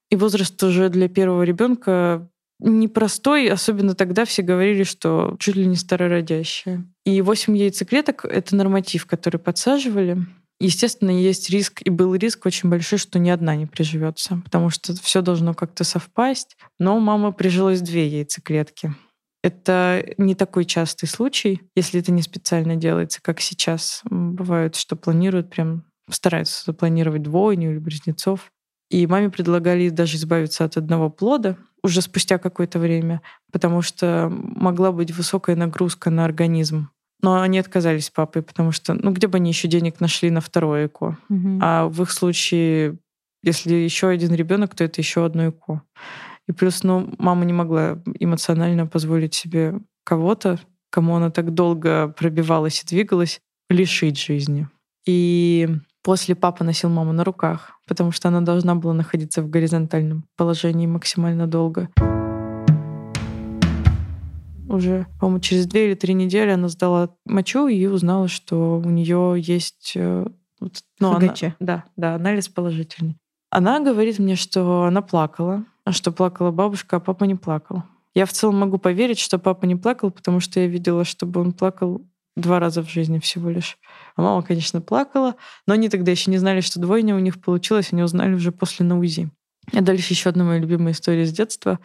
И 0.09 0.15
возраст 0.15 0.61
уже 0.63 0.89
для 0.89 1.09
первого 1.09 1.43
ребенка 1.43 2.29
непростой, 2.59 3.49
особенно 3.49 3.93
тогда 3.93 4.25
все 4.25 4.41
говорили, 4.41 4.83
что 4.83 5.35
чуть 5.39 5.55
ли 5.55 5.65
не 5.65 5.75
старородящая. 5.75 6.85
И 7.05 7.21
8 7.21 7.55
яйцеклеток— 7.55 8.25
это 8.29 8.55
норматив, 8.55 9.05
который 9.05 9.39
подсаживали. 9.39 10.25
Естественно, 10.59 11.11
есть 11.11 11.49
риск, 11.51 11.81
и 11.85 11.89
был 11.91 12.15
риск 12.15 12.45
очень 12.45 12.69
большой, 12.69 12.97
что 12.97 13.19
ни 13.19 13.29
одна 13.29 13.55
не 13.55 13.67
приживется, 13.67 14.41
потому 14.43 14.71
что 14.71 14.93
все 14.95 15.21
должно 15.21 15.53
как-то 15.53 15.83
совпасть. 15.83 16.57
Но 16.79 16.99
мама 16.99 17.31
прижилась 17.31 17.81
две 17.81 18.07
яйцеклетки. 18.07 18.95
Это 19.43 20.03
не 20.17 20.33
такой 20.33 20.65
частый 20.65 21.07
случай, 21.07 21.61
если 21.75 21.99
это 21.99 22.11
не 22.11 22.23
специально 22.23 22.75
делается, 22.75 23.21
как 23.21 23.39
сейчас. 23.39 24.01
Бывает, 24.09 24.75
что 24.75 24.95
планируют 24.95 25.51
прям 25.51 25.83
стараются 26.09 26.63
запланировать 26.65 27.21
двойню 27.21 27.71
или 27.71 27.77
близнецов. 27.77 28.51
И 28.89 29.05
маме 29.05 29.29
предлагали 29.29 29.89
даже 29.89 30.15
избавиться 30.17 30.63
от 30.63 30.77
одного 30.77 31.09
плода 31.09 31.57
уже 31.87 32.01
спустя 32.01 32.37
какое-то 32.37 32.79
время, 32.79 33.21
потому 33.51 33.81
что 33.81 34.29
могла 34.31 34.91
быть 34.91 35.11
высокая 35.11 35.55
нагрузка 35.55 36.09
на 36.09 36.25
организм. 36.25 36.89
Но 37.21 37.41
они 37.41 37.57
отказались 37.57 38.05
с 38.05 38.09
папой, 38.11 38.43
потому 38.43 38.71
что, 38.71 38.93
ну, 38.93 39.11
где 39.11 39.27
бы 39.27 39.37
они 39.37 39.49
еще 39.49 39.67
денег 39.67 39.99
нашли 39.99 40.29
на 40.29 40.39
второе 40.39 40.85
ЭКО? 40.85 41.17
Угу. 41.29 41.59
А 41.61 41.87
в 41.87 42.03
их 42.03 42.11
случае, 42.11 42.99
если 43.41 43.73
еще 43.73 44.09
один 44.09 44.35
ребенок, 44.35 44.75
то 44.75 44.83
это 44.83 45.01
еще 45.01 45.25
одно 45.25 45.49
ЭКО. 45.49 45.81
И 46.47 46.51
плюс, 46.51 46.83
ну, 46.83 47.11
мама 47.17 47.43
не 47.45 47.53
могла 47.53 47.99
эмоционально 48.19 48.85
позволить 48.85 49.33
себе 49.33 49.79
кого-то, 50.03 50.59
кому 50.91 51.15
она 51.15 51.31
так 51.31 51.53
долго 51.53 52.09
пробивалась 52.09 52.83
и 52.83 52.87
двигалась, 52.87 53.41
лишить 53.69 54.19
жизни. 54.19 54.67
И 55.05 55.67
После 56.07 56.35
папа 56.35 56.63
носил 56.63 56.89
маму 56.89 57.11
на 57.11 57.25
руках, 57.25 57.76
потому 57.87 58.11
что 58.11 58.27
она 58.27 58.41
должна 58.41 58.75
была 58.75 58.93
находиться 58.93 59.41
в 59.41 59.49
горизонтальном 59.49 60.25
положении 60.35 60.85
максимально 60.85 61.47
долго. 61.47 61.89
Уже, 64.69 65.07
по-моему, 65.19 65.39
через 65.39 65.65
две 65.65 65.87
или 65.87 65.93
три 65.95 66.13
недели 66.13 66.51
она 66.51 66.67
сдала 66.67 67.09
мочу 67.25 67.67
и 67.67 67.85
узнала, 67.85 68.27
что 68.27 68.81
у 68.83 68.89
нее 68.89 69.35
есть 69.37 69.93
э, 69.95 70.27
ну, 70.99 71.13
она, 71.13 71.33
да, 71.59 71.83
да, 71.95 72.15
анализ 72.15 72.49
положительный. 72.49 73.17
Она 73.49 73.79
говорит 73.79 74.19
мне, 74.19 74.35
что 74.35 74.83
она 74.83 75.01
плакала, 75.01 75.63
что 75.91 76.11
плакала 76.11 76.51
бабушка, 76.51 76.97
а 76.97 76.99
папа 76.99 77.23
не 77.23 77.35
плакал. 77.35 77.83
Я 78.13 78.25
в 78.25 78.33
целом 78.33 78.57
могу 78.57 78.77
поверить, 78.77 79.19
что 79.19 79.39
папа 79.39 79.65
не 79.65 79.75
плакал, 79.75 80.11
потому 80.11 80.39
что 80.39 80.59
я 80.59 80.67
видела, 80.67 81.05
чтобы 81.05 81.39
он 81.39 81.53
плакал 81.53 82.01
два 82.37 82.59
раза 82.59 82.83
в 82.83 82.89
жизни 82.89 83.19
всего 83.19 83.49
лишь. 83.49 83.77
А 84.15 84.21
мама, 84.21 84.41
конечно, 84.41 84.79
плакала, 84.79 85.35
но 85.65 85.73
они 85.73 85.89
тогда 85.89 86.11
еще 86.11 86.31
не 86.31 86.37
знали, 86.37 86.61
что 86.61 86.79
двойня 86.79 87.15
у 87.15 87.19
них 87.19 87.41
получилась, 87.41 87.91
они 87.91 88.03
узнали 88.03 88.33
уже 88.33 88.51
после 88.51 88.85
на 88.85 88.97
УЗИ. 88.99 89.29
А 89.73 89.81
дальше 89.81 90.13
еще 90.13 90.29
одна 90.29 90.43
моя 90.43 90.59
любимая 90.59 90.93
история 90.93 91.25
с 91.25 91.33
детства. 91.33 91.79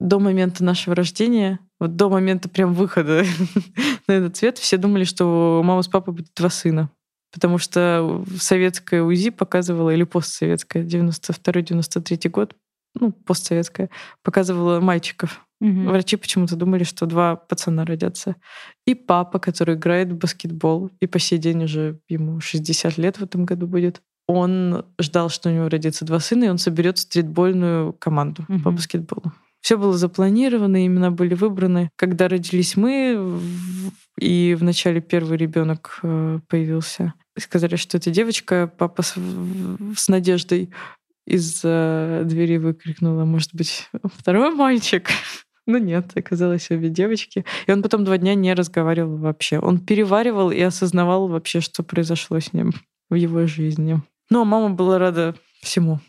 До 0.00 0.18
момента 0.18 0.64
нашего 0.64 0.94
рождения, 0.94 1.60
вот 1.78 1.96
до 1.96 2.08
момента 2.08 2.48
прям 2.48 2.72
выхода 2.72 3.24
на 4.08 4.12
этот 4.12 4.36
свет, 4.36 4.58
все 4.58 4.76
думали, 4.76 5.04
что 5.04 5.60
у 5.60 5.62
мамы 5.62 5.82
с 5.82 5.88
папой 5.88 6.14
будет 6.14 6.32
два 6.34 6.50
сына. 6.50 6.90
Потому 7.32 7.58
что 7.58 8.24
советская 8.40 9.02
УЗИ 9.02 9.30
показывала, 9.30 9.90
или 9.90 10.04
постсоветская, 10.04 10.82
92-93 10.84 12.30
год, 12.30 12.56
ну, 12.94 13.12
постсоветская, 13.12 13.90
показывала 14.22 14.80
мальчиков. 14.80 15.44
Угу. 15.60 15.88
Врачи 15.90 16.16
почему-то 16.16 16.56
думали, 16.56 16.84
что 16.84 17.06
два 17.06 17.36
пацана 17.36 17.84
родятся. 17.84 18.36
И 18.86 18.94
папа, 18.94 19.38
который 19.38 19.74
играет 19.74 20.12
в 20.12 20.16
баскетбол, 20.16 20.90
и 21.00 21.06
по 21.06 21.18
сей 21.18 21.38
день 21.38 21.64
уже 21.64 21.98
ему 22.08 22.40
60 22.40 22.96
лет 22.98 23.18
в 23.18 23.24
этом 23.24 23.44
году 23.44 23.66
будет, 23.66 24.00
он 24.28 24.84
ждал, 25.00 25.30
что 25.30 25.48
у 25.48 25.52
него 25.52 25.68
родится 25.68 26.04
два 26.04 26.20
сына, 26.20 26.44
и 26.44 26.48
он 26.48 26.58
соберет 26.58 26.98
стритбольную 26.98 27.92
команду 27.94 28.44
угу. 28.48 28.60
по 28.60 28.70
баскетболу. 28.70 29.32
Все 29.60 29.76
было 29.76 29.96
запланировано, 29.98 30.86
имена 30.86 31.10
были 31.10 31.34
выбраны. 31.34 31.90
Когда 31.96 32.28
родились 32.28 32.76
мы, 32.76 33.40
и 34.20 34.56
вначале 34.58 35.00
первый 35.00 35.36
ребенок 35.36 35.98
э, 36.02 36.38
появился, 36.48 37.14
сказали, 37.36 37.74
что 37.74 37.96
это 37.96 38.10
девочка, 38.10 38.70
папа 38.78 39.02
с, 39.02 39.14
с 39.96 40.08
надеждой 40.08 40.70
из 41.26 41.60
двери 41.60 42.56
выкрикнула, 42.56 43.24
может 43.24 43.54
быть, 43.54 43.90
второй 44.16 44.54
мальчик. 44.54 45.10
Ну 45.68 45.76
нет, 45.76 46.12
оказалось 46.16 46.70
обе 46.70 46.88
девочки. 46.88 47.44
И 47.66 47.72
он 47.72 47.82
потом 47.82 48.02
два 48.02 48.16
дня 48.16 48.34
не 48.34 48.54
разговаривал 48.54 49.18
вообще. 49.18 49.58
Он 49.58 49.78
переваривал 49.78 50.50
и 50.50 50.58
осознавал 50.62 51.28
вообще, 51.28 51.60
что 51.60 51.82
произошло 51.82 52.40
с 52.40 52.54
ним 52.54 52.72
в 53.10 53.16
его 53.16 53.46
жизни. 53.46 54.00
Но 54.30 54.46
мама 54.46 54.70
была 54.70 54.98
рада 54.98 55.34
всему. 55.60 56.00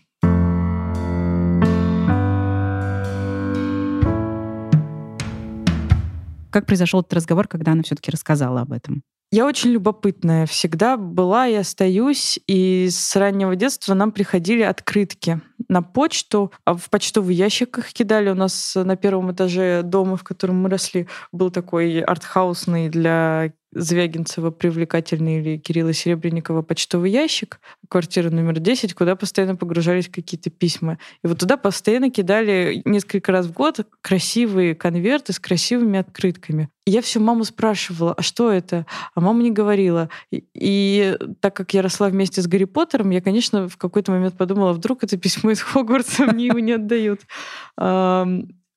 Как 6.52 6.66
произошел 6.66 7.02
этот 7.02 7.14
разговор, 7.16 7.50
когда 7.50 7.74
она 7.74 7.84
все-таки 7.84 8.12
рассказала 8.12 8.62
об 8.62 8.72
этом? 8.72 9.04
Я 9.32 9.46
очень 9.46 9.70
любопытная 9.70 10.48
всегда 10.48 10.98
была 10.98 11.48
и 11.48 11.54
остаюсь. 11.54 12.40
И 12.48 12.90
с 12.90 13.16
раннего 13.16 13.56
детства 13.56 13.94
нам 13.94 14.12
приходили 14.12 14.64
открытки 14.64 15.40
на 15.68 15.84
почту, 15.84 16.52
а 16.66 16.74
в 16.74 16.90
почтовый 16.90 17.36
ящик 17.36 17.78
их 17.78 17.94
кидали. 17.94 18.32
У 18.32 18.36
нас 18.36 18.74
на 18.76 18.96
первом 18.96 19.32
этаже 19.32 19.84
дома, 19.84 20.18
в 20.18 20.24
котором 20.24 20.64
мы 20.64 20.70
росли, 20.70 21.08
был 21.32 21.52
такой 21.52 22.00
артхаусный 22.00 22.90
для 22.90 23.54
Звягинцева 23.72 24.50
привлекательный 24.52 25.40
или 25.40 25.58
Кирилла 25.58 25.94
Серебренникова 25.94 26.62
почтовый 26.64 27.12
ящик, 27.12 27.60
квартира 27.88 28.30
номер 28.30 28.60
10, 28.60 28.94
куда 28.94 29.16
постоянно 29.16 29.56
погружались 29.56 30.10
какие-то 30.10 30.50
письма. 30.50 30.98
И 31.24 31.28
вот 31.28 31.40
туда 31.40 31.56
постоянно 31.58 32.10
кидали 32.10 32.82
несколько 32.86 33.32
раз 33.32 33.46
в 33.46 33.54
год 33.54 33.86
красивые 34.02 34.74
конверты 34.76 35.34
с 35.34 35.40
красивыми 35.40 36.00
открытками. 36.00 36.70
И 36.86 36.92
я 36.92 37.04
всю 37.04 37.20
маму 37.20 37.44
спрашивала, 37.44 38.14
а 38.14 38.24
что 38.24 38.52
это? 38.52 38.88
А 39.14 39.22
мама 39.22 39.44
не 39.44 39.52
говорила. 39.52 40.10
И, 40.32 40.44
и 40.56 41.18
так 41.40 41.56
как 41.56 41.74
я 41.76 41.84
росла 41.84 42.10
вместе 42.10 42.42
с 42.42 42.48
Гарри 42.48 42.64
Поттером, 42.64 43.12
я, 43.12 43.22
конечно, 43.22 43.70
в 43.70 43.78
какой-то 43.78 44.12
момент 44.12 44.36
подумала, 44.36 44.74
вдруг 44.74 45.04
это 45.04 45.16
письмо 45.18 45.52
из 45.52 45.62
Хогвартса 45.62 46.26
мне 46.26 46.48
его 46.48 46.58
не 46.58 46.72
отдают. 46.72 47.22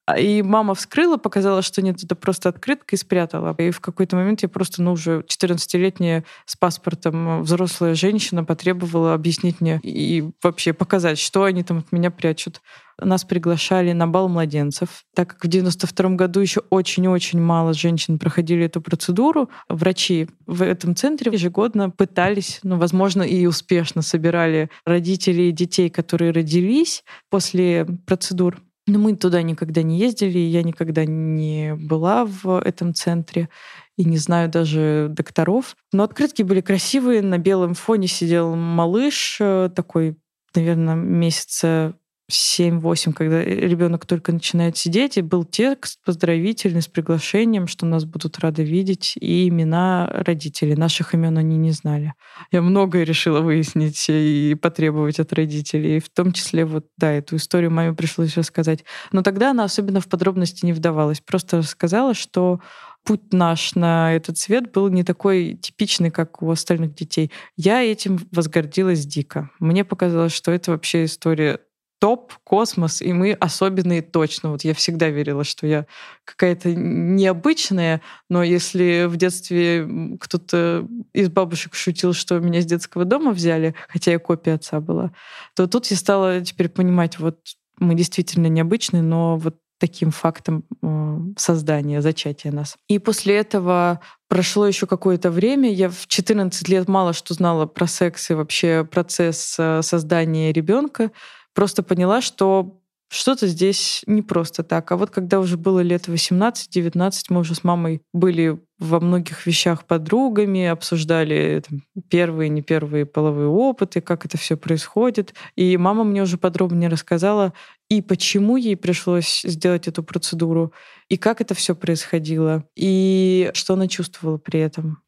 А, 0.04 0.18
и 0.18 0.42
мама 0.42 0.74
вскрыла, 0.74 1.16
показала, 1.16 1.62
что 1.62 1.80
нет, 1.80 2.02
это 2.02 2.16
просто 2.16 2.48
открытка 2.48 2.96
и 2.96 2.98
спрятала. 2.98 3.54
И 3.58 3.70
в 3.70 3.80
какой-то 3.80 4.16
момент 4.16 4.42
я 4.42 4.48
просто, 4.48 4.82
ну, 4.82 4.92
уже 4.92 5.24
14-летняя 5.28 6.24
с 6.44 6.56
паспортом 6.56 7.42
взрослая 7.42 7.94
женщина 7.94 8.44
потребовала 8.44 9.14
объяснить 9.14 9.60
мне 9.60 9.78
и 9.84 10.28
вообще 10.42 10.72
показать, 10.72 11.18
что 11.18 11.44
они 11.44 11.62
там 11.62 11.78
от 11.78 11.92
меня 11.92 12.10
прячут. 12.10 12.60
Нас 13.00 13.24
приглашали 13.24 13.92
на 13.92 14.06
бал 14.06 14.28
младенцев. 14.28 15.04
Так 15.14 15.30
как 15.30 15.44
в 15.44 15.48
92 15.48 16.10
году 16.10 16.40
еще 16.40 16.62
очень-очень 16.70 17.40
мало 17.40 17.72
женщин 17.72 18.18
проходили 18.18 18.64
эту 18.66 18.80
процедуру, 18.80 19.50
врачи 19.68 20.28
в 20.46 20.62
этом 20.62 20.96
центре 20.96 21.32
ежегодно 21.32 21.90
пытались, 21.90 22.58
ну, 22.64 22.76
возможно, 22.76 23.22
и 23.22 23.46
успешно 23.46 24.02
собирали 24.02 24.68
родителей 24.84 25.52
детей, 25.52 25.90
которые 25.90 26.32
родились 26.32 27.04
после 27.30 27.86
процедур 28.06 28.60
но 28.86 28.98
мы 28.98 29.16
туда 29.16 29.42
никогда 29.42 29.82
не 29.82 29.98
ездили, 29.98 30.38
я 30.38 30.62
никогда 30.62 31.04
не 31.04 31.74
была 31.74 32.24
в 32.24 32.60
этом 32.60 32.94
центре 32.94 33.48
и 33.96 34.04
не 34.04 34.16
знаю 34.16 34.48
даже 34.48 35.08
докторов. 35.10 35.76
Но 35.92 36.02
открытки 36.02 36.42
были 36.42 36.60
красивые, 36.60 37.22
на 37.22 37.38
белом 37.38 37.74
фоне 37.74 38.08
сидел 38.08 38.56
малыш 38.56 39.38
э, 39.40 39.70
такой, 39.74 40.16
наверное, 40.54 40.94
месяца 40.94 41.94
7-8, 42.32 43.12
когда 43.12 43.42
ребенок 43.42 44.06
только 44.06 44.32
начинает 44.32 44.76
сидеть, 44.76 45.16
и 45.16 45.22
был 45.22 45.44
текст 45.44 46.00
поздравительный 46.04 46.82
с 46.82 46.88
приглашением, 46.88 47.66
что 47.66 47.86
нас 47.86 48.04
будут 48.04 48.38
рады 48.38 48.64
видеть, 48.64 49.14
и 49.20 49.48
имена 49.48 50.08
родителей. 50.12 50.74
Наших 50.74 51.14
имен 51.14 51.38
они 51.38 51.56
не 51.56 51.70
знали. 51.70 52.14
Я 52.50 52.62
многое 52.62 53.04
решила 53.04 53.40
выяснить 53.40 54.06
и 54.08 54.56
потребовать 54.60 55.20
от 55.20 55.32
родителей, 55.32 56.00
в 56.00 56.08
том 56.08 56.32
числе 56.32 56.64
вот, 56.64 56.86
да, 56.96 57.12
эту 57.12 57.36
историю 57.36 57.70
маме 57.70 57.92
пришлось 57.92 58.36
рассказать. 58.36 58.84
Но 59.12 59.22
тогда 59.22 59.50
она 59.50 59.64
особенно 59.64 60.00
в 60.00 60.08
подробности 60.08 60.64
не 60.64 60.72
вдавалась, 60.72 61.20
просто 61.20 61.58
рассказала, 61.58 62.14
что 62.14 62.60
путь 63.04 63.32
наш 63.32 63.74
на 63.74 64.12
этот 64.14 64.38
свет 64.38 64.72
был 64.72 64.88
не 64.88 65.04
такой 65.04 65.54
типичный, 65.60 66.10
как 66.10 66.42
у 66.42 66.50
остальных 66.50 66.94
детей. 66.94 67.30
Я 67.56 67.82
этим 67.82 68.18
возгордилась 68.30 69.04
дико. 69.04 69.50
Мне 69.58 69.84
показалось, 69.84 70.32
что 70.32 70.52
это 70.52 70.70
вообще 70.70 71.04
история 71.04 71.60
топ, 72.02 72.32
космос, 72.42 73.00
и 73.00 73.12
мы 73.12 73.30
особенные 73.34 74.02
точно. 74.02 74.50
Вот 74.50 74.64
я 74.64 74.74
всегда 74.74 75.08
верила, 75.08 75.44
что 75.44 75.68
я 75.68 75.86
какая-то 76.24 76.74
необычная, 76.74 78.02
но 78.28 78.42
если 78.42 79.06
в 79.06 79.16
детстве 79.16 79.88
кто-то 80.18 80.88
из 81.12 81.28
бабушек 81.28 81.76
шутил, 81.76 82.12
что 82.12 82.40
меня 82.40 82.60
с 82.60 82.66
детского 82.66 83.04
дома 83.04 83.30
взяли, 83.30 83.76
хотя 83.88 84.10
я 84.10 84.18
копия 84.18 84.54
отца 84.54 84.80
была, 84.80 85.12
то 85.54 85.68
тут 85.68 85.86
я 85.86 85.96
стала 85.96 86.40
теперь 86.40 86.70
понимать, 86.70 87.20
вот 87.20 87.38
мы 87.78 87.94
действительно 87.94 88.48
необычные, 88.48 89.04
но 89.04 89.36
вот 89.36 89.58
таким 89.78 90.10
фактом 90.10 90.64
э, 90.82 91.18
создания, 91.36 92.02
зачатия 92.02 92.50
нас. 92.50 92.76
И 92.88 92.98
после 92.98 93.36
этого 93.36 94.00
прошло 94.28 94.66
еще 94.66 94.88
какое-то 94.88 95.30
время. 95.30 95.72
Я 95.72 95.88
в 95.88 96.08
14 96.08 96.68
лет 96.68 96.88
мало 96.88 97.12
что 97.12 97.32
знала 97.34 97.66
про 97.66 97.86
секс 97.86 98.30
и 98.30 98.34
вообще 98.34 98.84
процесс 98.90 99.54
э, 99.56 99.82
создания 99.82 100.52
ребенка 100.52 101.12
просто 101.54 101.82
поняла, 101.82 102.20
что 102.20 102.78
что-то 103.12 103.46
здесь 103.46 104.02
не 104.06 104.22
просто 104.22 104.62
так. 104.62 104.90
А 104.90 104.96
вот 104.96 105.10
когда 105.10 105.38
уже 105.38 105.58
было 105.58 105.80
лет 105.80 106.08
18-19, 106.08 107.12
мы 107.28 107.40
уже 107.40 107.54
с 107.54 107.62
мамой 107.62 108.00
были 108.14 108.58
во 108.78 109.00
многих 109.00 109.46
вещах 109.46 109.84
подругами, 109.84 110.64
обсуждали 110.64 111.62
там, 111.68 111.82
первые, 112.08 112.48
не 112.48 112.62
первые 112.62 113.04
половые 113.04 113.48
опыты, 113.48 114.00
как 114.00 114.24
это 114.24 114.38
все 114.38 114.56
происходит. 114.56 115.34
И 115.56 115.76
мама 115.76 116.04
мне 116.04 116.22
уже 116.22 116.38
подробнее 116.38 116.88
рассказала, 116.88 117.52
и 117.90 118.00
почему 118.00 118.56
ей 118.56 118.78
пришлось 118.78 119.42
сделать 119.42 119.88
эту 119.88 120.02
процедуру, 120.02 120.72
и 121.10 121.18
как 121.18 121.42
это 121.42 121.54
все 121.54 121.74
происходило, 121.74 122.64
и 122.74 123.50
что 123.52 123.74
она 123.74 123.88
чувствовала 123.88 124.38
при 124.38 124.60
этом. 124.60 125.02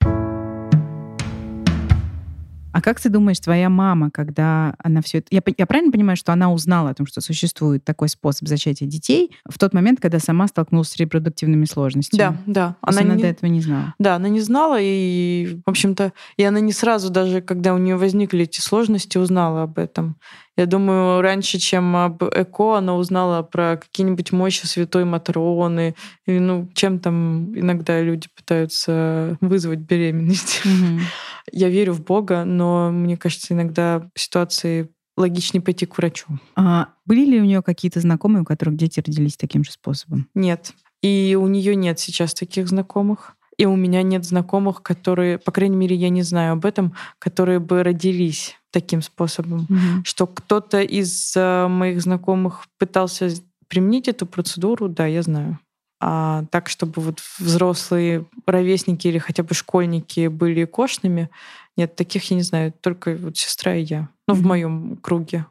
А 2.74 2.80
как 2.80 3.00
ты 3.00 3.08
думаешь, 3.08 3.38
твоя 3.38 3.68
мама, 3.68 4.10
когда 4.10 4.74
она 4.82 5.00
все 5.00 5.18
это... 5.18 5.28
Я, 5.30 5.42
я 5.56 5.64
правильно 5.64 5.92
понимаю, 5.92 6.16
что 6.16 6.32
она 6.32 6.52
узнала 6.52 6.90
о 6.90 6.94
том, 6.94 7.06
что 7.06 7.20
существует 7.20 7.84
такой 7.84 8.08
способ 8.08 8.48
зачатия 8.48 8.88
детей 8.88 9.30
в 9.48 9.60
тот 9.60 9.74
момент, 9.74 10.00
когда 10.00 10.18
сама 10.18 10.48
столкнулась 10.48 10.88
с 10.88 10.96
репродуктивными 10.96 11.66
сложностями? 11.66 12.18
Да, 12.18 12.36
да. 12.46 12.76
она, 12.80 13.02
она 13.02 13.14
не... 13.14 13.22
до 13.22 13.28
этого 13.28 13.48
не 13.48 13.60
знала? 13.60 13.94
Да, 14.00 14.16
она 14.16 14.28
не 14.28 14.40
знала, 14.40 14.76
и, 14.80 15.60
в 15.64 15.70
общем-то, 15.70 16.12
и 16.36 16.42
она 16.42 16.58
не 16.58 16.72
сразу 16.72 17.10
даже, 17.10 17.42
когда 17.42 17.74
у 17.74 17.78
нее 17.78 17.94
возникли 17.94 18.42
эти 18.42 18.60
сложности, 18.60 19.18
узнала 19.18 19.62
об 19.62 19.78
этом. 19.78 20.16
Я 20.56 20.66
думаю, 20.66 21.20
раньше, 21.20 21.58
чем 21.58 21.96
об 21.96 22.22
ЭКО, 22.22 22.76
она 22.78 22.94
узнала 22.94 23.42
про 23.42 23.76
какие-нибудь 23.76 24.30
мощи 24.32 24.66
святой 24.66 25.04
Матроны, 25.04 25.96
и, 26.26 26.38
ну, 26.38 26.68
чем 26.74 27.00
там 27.00 27.58
иногда 27.58 28.00
люди 28.00 28.28
пытаются 28.36 29.36
вызвать 29.40 29.80
беременность. 29.80 30.62
Угу. 30.64 31.00
Я 31.52 31.68
верю 31.68 31.92
в 31.92 32.04
Бога, 32.04 32.44
но 32.44 32.90
мне 32.92 33.16
кажется, 33.16 33.52
иногда 33.52 34.08
ситуации 34.14 34.90
логичнее 35.16 35.62
пойти 35.62 35.86
к 35.86 35.96
врачу. 35.98 36.26
А 36.56 36.88
были 37.04 37.24
ли 37.24 37.40
у 37.40 37.44
нее 37.44 37.62
какие-то 37.62 38.00
знакомые, 38.00 38.42
у 38.42 38.44
которых 38.44 38.76
дети 38.76 39.00
родились 39.00 39.36
таким 39.36 39.64
же 39.64 39.72
способом? 39.72 40.28
Нет. 40.34 40.72
И 41.02 41.36
у 41.38 41.46
нее 41.48 41.76
нет 41.76 41.98
сейчас 41.98 42.32
таких 42.32 42.68
знакомых. 42.68 43.36
И 43.56 43.66
у 43.66 43.76
меня 43.76 44.02
нет 44.02 44.24
знакомых, 44.24 44.82
которые, 44.82 45.38
по 45.38 45.52
крайней 45.52 45.76
мере, 45.76 45.94
я 45.94 46.08
не 46.08 46.22
знаю 46.22 46.54
об 46.54 46.64
этом, 46.64 46.94
которые 47.18 47.60
бы 47.60 47.82
родились 47.82 48.56
таким 48.70 49.02
способом. 49.02 49.66
Mm-hmm. 49.70 50.04
Что 50.04 50.26
кто-то 50.26 50.82
из 50.82 51.34
э, 51.36 51.68
моих 51.68 52.02
знакомых 52.02 52.66
пытался 52.78 53.30
применить 53.68 54.08
эту 54.08 54.26
процедуру, 54.26 54.88
да, 54.88 55.06
я 55.06 55.22
знаю. 55.22 55.58
А 56.00 56.44
так, 56.50 56.68
чтобы 56.68 57.00
вот 57.00 57.20
взрослые 57.38 58.26
ровесники 58.46 59.06
или 59.06 59.18
хотя 59.18 59.42
бы 59.42 59.54
школьники 59.54 60.26
были 60.26 60.64
кошными, 60.64 61.30
нет, 61.76 61.94
таких 61.96 62.30
я 62.30 62.36
не 62.36 62.42
знаю, 62.42 62.72
только 62.80 63.14
вот 63.14 63.36
сестра 63.36 63.74
и 63.76 63.84
я. 63.84 64.08
Ну, 64.26 64.34
mm-hmm. 64.34 64.38
в 64.38 64.46
моем 64.46 64.96
круге. 64.96 65.46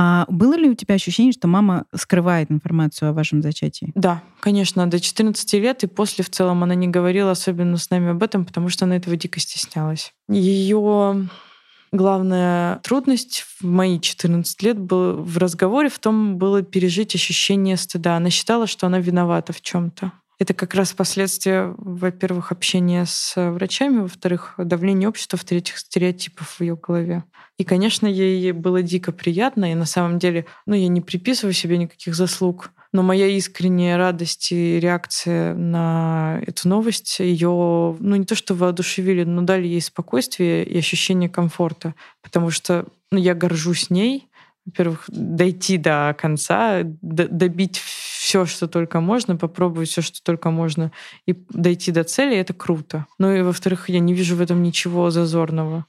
А 0.00 0.26
было 0.28 0.54
ли 0.54 0.70
у 0.70 0.74
тебя 0.74 0.94
ощущение, 0.94 1.32
что 1.32 1.48
мама 1.48 1.84
скрывает 1.92 2.52
информацию 2.52 3.08
о 3.08 3.12
вашем 3.12 3.42
зачатии? 3.42 3.90
Да, 3.96 4.22
конечно, 4.38 4.88
до 4.88 5.00
14 5.00 5.54
лет 5.54 5.82
и 5.82 5.88
после 5.88 6.22
в 6.22 6.30
целом 6.30 6.62
она 6.62 6.76
не 6.76 6.86
говорила 6.86 7.32
особенно 7.32 7.76
с 7.76 7.90
нами 7.90 8.10
об 8.10 8.22
этом, 8.22 8.44
потому 8.44 8.68
что 8.68 8.84
она 8.84 8.94
этого 8.94 9.16
дико 9.16 9.40
стеснялась. 9.40 10.14
Ее 10.28 11.28
главная 11.90 12.76
трудность 12.84 13.40
в 13.40 13.64
мои 13.64 13.98
14 13.98 14.62
лет 14.62 14.78
был 14.78 15.16
в 15.16 15.36
разговоре 15.36 15.88
в 15.88 15.98
том 15.98 16.38
было 16.38 16.62
пережить 16.62 17.16
ощущение 17.16 17.76
стыда. 17.76 18.18
Она 18.18 18.30
считала, 18.30 18.68
что 18.68 18.86
она 18.86 19.00
виновата 19.00 19.52
в 19.52 19.60
чем 19.62 19.90
то 19.90 20.12
это 20.38 20.54
как 20.54 20.74
раз 20.74 20.92
последствия, 20.92 21.74
во-первых, 21.76 22.52
общения 22.52 23.04
с 23.06 23.34
врачами, 23.36 23.98
во-вторых, 23.98 24.54
давление 24.56 25.08
общества, 25.08 25.36
в-третьих, 25.36 25.78
стереотипов 25.78 26.48
в 26.48 26.60
ее 26.60 26.76
голове. 26.76 27.24
И, 27.58 27.64
конечно, 27.64 28.06
ей 28.06 28.52
было 28.52 28.82
дико 28.82 29.10
приятно, 29.10 29.72
и 29.72 29.74
на 29.74 29.84
самом 29.84 30.18
деле, 30.18 30.46
ну, 30.64 30.74
я 30.74 30.86
не 30.88 31.00
приписываю 31.00 31.52
себе 31.52 31.76
никаких 31.76 32.14
заслуг, 32.14 32.70
но 32.92 33.02
моя 33.02 33.26
искренняя 33.26 33.98
радость 33.98 34.52
и 34.52 34.78
реакция 34.78 35.54
на 35.54 36.40
эту 36.46 36.68
новость 36.68 37.18
ее, 37.18 37.96
ну, 37.98 38.16
не 38.16 38.24
то 38.24 38.34
что 38.34 38.54
воодушевили, 38.54 39.24
но 39.24 39.42
дали 39.42 39.66
ей 39.66 39.82
спокойствие 39.82 40.64
и 40.64 40.78
ощущение 40.78 41.28
комфорта, 41.28 41.94
потому 42.22 42.50
что 42.50 42.86
ну, 43.10 43.18
я 43.18 43.34
горжусь 43.34 43.90
ней, 43.90 44.28
во-первых, 44.68 45.04
дойти 45.08 45.78
до 45.78 46.14
конца, 46.18 46.80
добить 46.82 47.78
все, 47.78 48.44
что 48.44 48.68
только 48.68 49.00
можно, 49.00 49.36
попробовать 49.36 49.88
все, 49.88 50.02
что 50.02 50.22
только 50.22 50.50
можно, 50.50 50.92
и 51.24 51.34
дойти 51.48 51.90
до 51.90 52.04
цели, 52.04 52.36
это 52.36 52.52
круто. 52.52 53.06
Ну 53.18 53.34
и, 53.34 53.40
во-вторых, 53.40 53.88
я 53.88 53.98
не 53.98 54.12
вижу 54.12 54.36
в 54.36 54.42
этом 54.42 54.62
ничего 54.62 55.10
зазорного. 55.10 55.86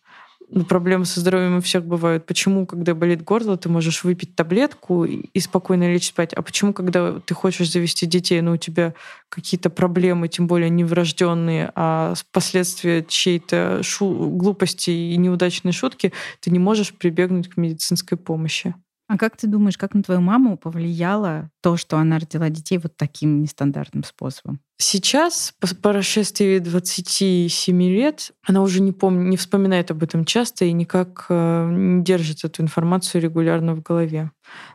Ну, 0.52 0.66
проблемы 0.66 1.06
со 1.06 1.20
здоровьем 1.20 1.58
у 1.58 1.62
всех 1.62 1.86
бывают. 1.86 2.26
Почему, 2.26 2.66
когда 2.66 2.96
болит 2.96 3.24
горло, 3.24 3.56
ты 3.56 3.70
можешь 3.70 4.04
выпить 4.04 4.36
таблетку 4.36 5.06
и 5.06 5.40
спокойно 5.40 5.92
лечь 5.94 6.08
спать? 6.08 6.34
А 6.34 6.42
почему, 6.42 6.74
когда 6.74 7.20
ты 7.20 7.36
хочешь 7.36 7.72
завести 7.72 8.08
детей, 8.08 8.42
но 8.42 8.54
у 8.54 8.58
тебя 8.58 8.96
какие-то 9.30 9.70
проблемы, 9.70 10.28
тем 10.28 10.48
более 10.48 10.72
не 10.72 10.84
врожденные, 10.84 11.72
а 11.76 12.16
последствия 12.32 13.06
чьей-то 13.08 13.82
шу- 13.84 14.30
глупости 14.32 14.90
и 14.90 15.18
неудачной 15.18 15.72
шутки, 15.72 16.14
ты 16.40 16.50
не 16.50 16.58
можешь 16.60 16.96
прибегнуть 16.96 17.48
к 17.50 17.58
медицинской 17.58 18.18
помощи? 18.18 18.74
А 19.10 19.18
как 19.18 19.36
ты 19.36 19.48
думаешь, 19.48 19.76
как 19.76 19.96
на 19.96 20.04
твою 20.04 20.22
маму 20.22 20.56
повлияло 20.56 21.50
то, 21.62 21.78
что 21.78 21.98
она 21.98 22.20
родила 22.20 22.48
детей 22.50 22.78
вот 22.78 22.96
таким 22.96 23.42
нестандартным 23.42 24.04
способом? 24.04 24.60
Сейчас, 24.78 25.52
по 25.60 25.68
прошествии 25.76 26.60
27 26.60 27.84
лет, 27.86 28.32
она 28.48 28.62
уже 28.62 28.82
не 28.82 28.92
помнит, 28.92 29.32
не 29.32 29.36
вспоминает 29.38 29.90
об 29.90 30.04
этом 30.04 30.26
часто 30.26 30.66
и 30.66 30.74
никак 30.74 31.26
э, 31.28 31.70
не 31.72 32.04
держит 32.04 32.46
эту 32.46 32.62
информацию 32.62 33.20
регулярно 33.24 33.74
в 33.74 33.82
голове. 33.82 34.30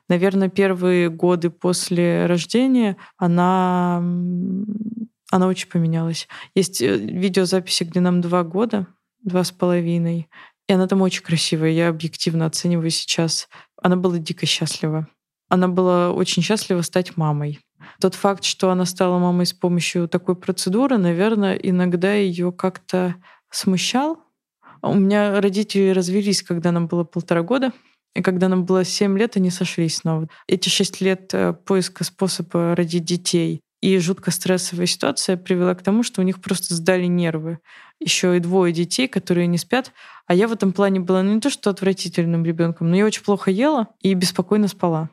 Наверное, 0.08 0.48
первые 0.48 1.10
годы 1.10 1.50
после 1.50 2.26
рождения 2.26 2.96
она, 3.16 3.98
она 5.30 5.46
очень 5.46 5.68
поменялась. 5.68 6.26
Есть 6.56 6.82
э, 6.82 6.96
видеозаписи, 6.96 7.84
где 7.84 8.00
нам 8.00 8.20
два 8.20 8.42
года, 8.42 8.88
два 9.22 9.44
с 9.44 9.52
половиной, 9.52 10.28
и 10.68 10.72
она 10.72 10.86
там 10.86 11.02
очень 11.02 11.22
красивая. 11.22 11.70
Я 11.70 11.88
объективно 11.88 12.46
оцениваю 12.46 12.90
сейчас 12.90 13.48
она 13.84 13.96
была 13.96 14.16
дико 14.16 14.46
счастлива. 14.46 15.06
Она 15.50 15.68
была 15.68 16.10
очень 16.10 16.42
счастлива 16.42 16.80
стать 16.80 17.18
мамой. 17.18 17.60
Тот 18.00 18.14
факт, 18.14 18.42
что 18.42 18.70
она 18.70 18.86
стала 18.86 19.18
мамой 19.18 19.44
с 19.44 19.52
помощью 19.52 20.08
такой 20.08 20.36
процедуры, 20.36 20.96
наверное, 20.96 21.54
иногда 21.54 22.14
ее 22.14 22.50
как-то 22.50 23.16
смущал. 23.50 24.20
У 24.80 24.94
меня 24.94 25.38
родители 25.38 25.90
развелись, 25.90 26.42
когда 26.42 26.72
нам 26.72 26.86
было 26.86 27.04
полтора 27.04 27.42
года. 27.42 27.72
И 28.14 28.22
когда 28.22 28.48
нам 28.48 28.64
было 28.64 28.84
семь 28.84 29.18
лет, 29.18 29.36
они 29.36 29.50
сошлись 29.50 29.96
снова. 29.96 30.28
Эти 30.48 30.70
шесть 30.70 31.02
лет 31.02 31.34
э, 31.34 31.52
поиска 31.52 32.04
способа 32.04 32.74
родить 32.74 33.04
детей 33.04 33.60
и 33.84 33.98
жутко 33.98 34.30
стрессовая 34.30 34.86
ситуация 34.86 35.36
привела 35.36 35.74
к 35.74 35.82
тому, 35.82 36.02
что 36.02 36.22
у 36.22 36.24
них 36.24 36.40
просто 36.40 36.74
сдали 36.74 37.04
нервы. 37.04 37.58
Еще 38.00 38.34
и 38.34 38.40
двое 38.40 38.72
детей, 38.72 39.08
которые 39.08 39.46
не 39.46 39.58
спят. 39.58 39.92
А 40.26 40.34
я 40.34 40.48
в 40.48 40.52
этом 40.52 40.72
плане 40.72 41.00
была 41.00 41.22
ну, 41.22 41.34
не 41.34 41.40
то 41.40 41.50
что 41.50 41.68
отвратительным 41.68 42.46
ребенком, 42.46 42.88
но 42.88 42.96
я 42.96 43.04
очень 43.04 43.22
плохо 43.22 43.50
ела 43.50 43.88
и 44.00 44.14
беспокойно 44.14 44.68
спала. 44.68 45.10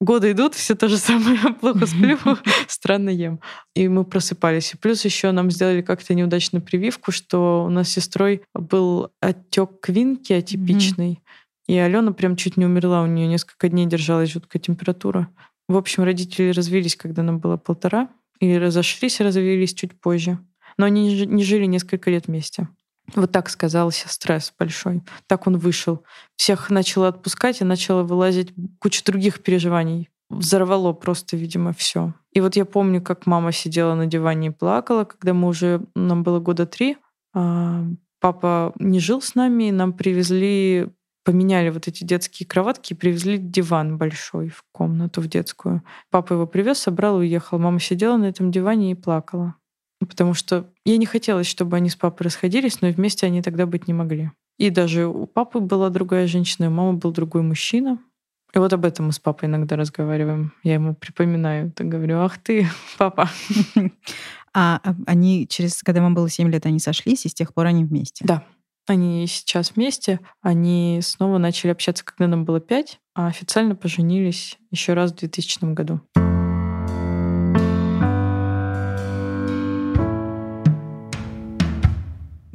Годы 0.00 0.30
идут, 0.30 0.54
все 0.54 0.74
то 0.74 0.88
же 0.88 0.96
самое. 0.96 1.38
Плохо 1.60 1.84
сплю, 1.84 2.18
странно 2.66 3.10
ем. 3.10 3.40
И 3.74 3.88
мы 3.88 4.04
просыпались. 4.04 4.72
И 4.72 4.78
плюс 4.78 5.04
еще 5.04 5.30
нам 5.30 5.50
сделали 5.50 5.82
как-то 5.82 6.14
неудачную 6.14 6.62
прививку, 6.62 7.12
что 7.12 7.66
у 7.66 7.68
нас 7.68 7.90
с 7.90 7.92
сестрой 7.92 8.40
был 8.54 9.10
отек 9.20 9.80
квинки 9.82 10.32
атипичный. 10.32 11.20
И 11.66 11.76
Алена 11.76 12.12
прям 12.12 12.36
чуть 12.36 12.56
не 12.56 12.64
умерла, 12.64 13.02
у 13.02 13.06
нее 13.06 13.26
несколько 13.26 13.68
дней 13.68 13.84
держалась 13.84 14.32
жуткая 14.32 14.62
температура. 14.62 15.28
В 15.68 15.76
общем, 15.76 16.02
родители 16.02 16.50
развились, 16.50 16.96
когда 16.96 17.22
нам 17.22 17.38
было 17.38 17.56
полтора, 17.56 18.08
и 18.40 18.58
разошлись 18.58 19.20
и 19.20 19.24
развились 19.24 19.74
чуть 19.74 19.98
позже. 19.98 20.38
Но 20.76 20.86
они 20.86 21.24
не 21.24 21.44
жили 21.44 21.64
несколько 21.66 22.10
лет 22.10 22.26
вместе. 22.26 22.68
Вот 23.14 23.32
так 23.32 23.48
сказался 23.48 24.08
стресс 24.08 24.52
большой. 24.58 25.02
Так 25.26 25.46
он 25.46 25.58
вышел. 25.58 26.04
Всех 26.36 26.70
начало 26.70 27.08
отпускать 27.08 27.60
и 27.60 27.64
начало 27.64 28.02
вылазить 28.02 28.52
куча 28.78 29.04
других 29.04 29.42
переживаний. 29.42 30.08
Взорвало 30.30 30.92
просто, 30.92 31.36
видимо, 31.36 31.72
все. 31.72 32.14
И 32.32 32.40
вот 32.40 32.56
я 32.56 32.64
помню, 32.64 33.02
как 33.02 33.26
мама 33.26 33.52
сидела 33.52 33.94
на 33.94 34.06
диване 34.06 34.48
и 34.48 34.50
плакала, 34.50 35.04
когда 35.04 35.34
мы 35.34 35.48
уже, 35.48 35.82
нам 35.94 36.22
было 36.22 36.40
года 36.40 36.66
три, 36.66 36.96
а 37.34 37.84
папа 38.20 38.72
не 38.78 39.00
жил 39.00 39.20
с 39.20 39.34
нами, 39.34 39.64
и 39.64 39.72
нам 39.72 39.92
привезли 39.92 40.88
поменяли 41.24 41.70
вот 41.70 41.88
эти 41.88 42.04
детские 42.04 42.46
кроватки 42.46 42.92
и 42.92 42.96
привезли 42.96 43.38
диван 43.38 43.96
большой 43.98 44.48
в 44.48 44.62
комнату, 44.72 45.20
в 45.20 45.26
детскую. 45.26 45.82
Папа 46.10 46.34
его 46.34 46.46
привез, 46.46 46.78
собрал 46.78 47.20
и 47.20 47.24
уехал. 47.24 47.58
Мама 47.58 47.80
сидела 47.80 48.16
на 48.16 48.26
этом 48.26 48.52
диване 48.52 48.92
и 48.92 48.94
плакала. 48.94 49.56
Потому 50.00 50.34
что 50.34 50.70
ей 50.84 50.98
не 50.98 51.06
хотелось, 51.06 51.46
чтобы 51.46 51.76
они 51.76 51.88
с 51.88 51.96
папой 51.96 52.24
расходились, 52.24 52.80
но 52.82 52.88
вместе 52.88 53.26
они 53.26 53.42
тогда 53.42 53.66
быть 53.66 53.88
не 53.88 53.94
могли. 53.94 54.30
И 54.58 54.70
даже 54.70 55.06
у 55.06 55.26
папы 55.26 55.60
была 55.60 55.88
другая 55.88 56.26
женщина, 56.26 56.68
у 56.68 56.70
мамы 56.70 56.98
был 56.98 57.10
другой 57.10 57.42
мужчина. 57.42 57.98
И 58.54 58.58
вот 58.58 58.72
об 58.72 58.84
этом 58.84 59.06
мы 59.06 59.12
с 59.12 59.18
папой 59.18 59.48
иногда 59.48 59.76
разговариваем. 59.76 60.52
Я 60.62 60.74
ему 60.74 60.94
припоминаю, 60.94 61.72
так 61.72 61.88
говорю, 61.88 62.20
ах 62.20 62.38
ты, 62.38 62.68
папа. 62.98 63.28
А 64.56 64.80
они 65.06 65.48
через, 65.48 65.82
когда 65.82 66.00
вам 66.00 66.14
было 66.14 66.30
7 66.30 66.48
лет, 66.48 66.64
они 66.64 66.78
сошлись, 66.78 67.26
и 67.26 67.28
с 67.28 67.34
тех 67.34 67.52
пор 67.52 67.66
они 67.66 67.84
вместе? 67.84 68.24
Да. 68.24 68.44
Они 68.86 69.26
сейчас 69.26 69.72
вместе. 69.74 70.20
Они 70.42 71.00
снова 71.02 71.38
начали 71.38 71.70
общаться, 71.70 72.04
когда 72.04 72.26
нам 72.26 72.44
было 72.44 72.60
5, 72.60 73.00
а 73.14 73.28
официально 73.28 73.74
поженились 73.74 74.58
еще 74.70 74.92
раз 74.92 75.12
в 75.12 75.16
2000 75.16 75.72
году. 75.72 76.00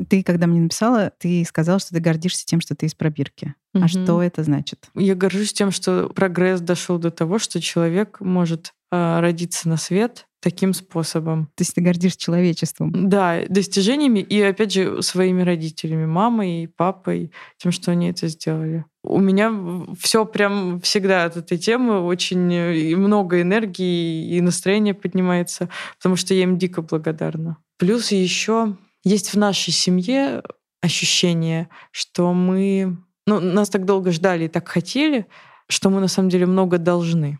Ты, 0.07 0.23
когда 0.23 0.47
мне 0.47 0.61
написала, 0.61 1.11
ты 1.19 1.43
сказала, 1.45 1.79
что 1.79 1.93
ты 1.93 1.99
гордишься 1.99 2.45
тем, 2.45 2.61
что 2.61 2.75
ты 2.75 2.85
из 2.85 2.95
пробирки. 2.95 3.55
Угу. 3.73 3.83
А 3.83 3.87
что 3.87 4.23
это 4.23 4.43
значит? 4.43 4.89
Я 4.95 5.15
горжусь 5.15 5.53
тем, 5.53 5.71
что 5.71 6.09
прогресс 6.09 6.61
дошел 6.61 6.99
до 6.99 7.11
того, 7.11 7.37
что 7.39 7.59
человек 7.59 8.19
может 8.19 8.73
э, 8.91 9.19
родиться 9.19 9.67
на 9.67 9.77
свет 9.77 10.27
таким 10.41 10.73
способом. 10.73 11.47
То 11.55 11.61
есть 11.61 11.75
ты 11.75 11.81
гордишься 11.81 12.19
человечеством? 12.19 13.09
Да, 13.09 13.41
достижениями 13.49 14.19
и, 14.19 14.41
опять 14.41 14.73
же, 14.73 15.01
своими 15.01 15.41
родителями, 15.41 16.05
мамой 16.05 16.63
и 16.63 16.67
папой, 16.67 17.31
тем, 17.57 17.71
что 17.71 17.91
они 17.91 18.09
это 18.09 18.27
сделали. 18.27 18.85
У 19.03 19.19
меня 19.19 19.53
все 19.99 20.25
прям 20.25 20.79
всегда 20.81 21.25
от 21.25 21.37
этой 21.37 21.57
темы 21.57 22.01
очень 22.01 22.53
э, 22.53 22.95
много 22.95 23.41
энергии 23.41 24.35
и 24.35 24.41
настроение 24.41 24.93
поднимается, 24.93 25.69
потому 25.97 26.15
что 26.15 26.33
я 26.33 26.43
им 26.43 26.57
дико 26.57 26.81
благодарна. 26.81 27.57
Плюс 27.77 28.11
еще 28.11 28.75
есть 29.03 29.33
в 29.33 29.37
нашей 29.37 29.71
семье 29.71 30.43
ощущение, 30.81 31.69
что 31.91 32.33
мы... 32.33 32.97
Ну, 33.25 33.39
нас 33.39 33.69
так 33.69 33.85
долго 33.85 34.11
ждали 34.11 34.45
и 34.45 34.49
так 34.49 34.67
хотели, 34.67 35.27
что 35.67 35.89
мы 35.89 35.99
на 36.01 36.07
самом 36.07 36.29
деле 36.29 36.45
много 36.45 36.77
должны. 36.77 37.39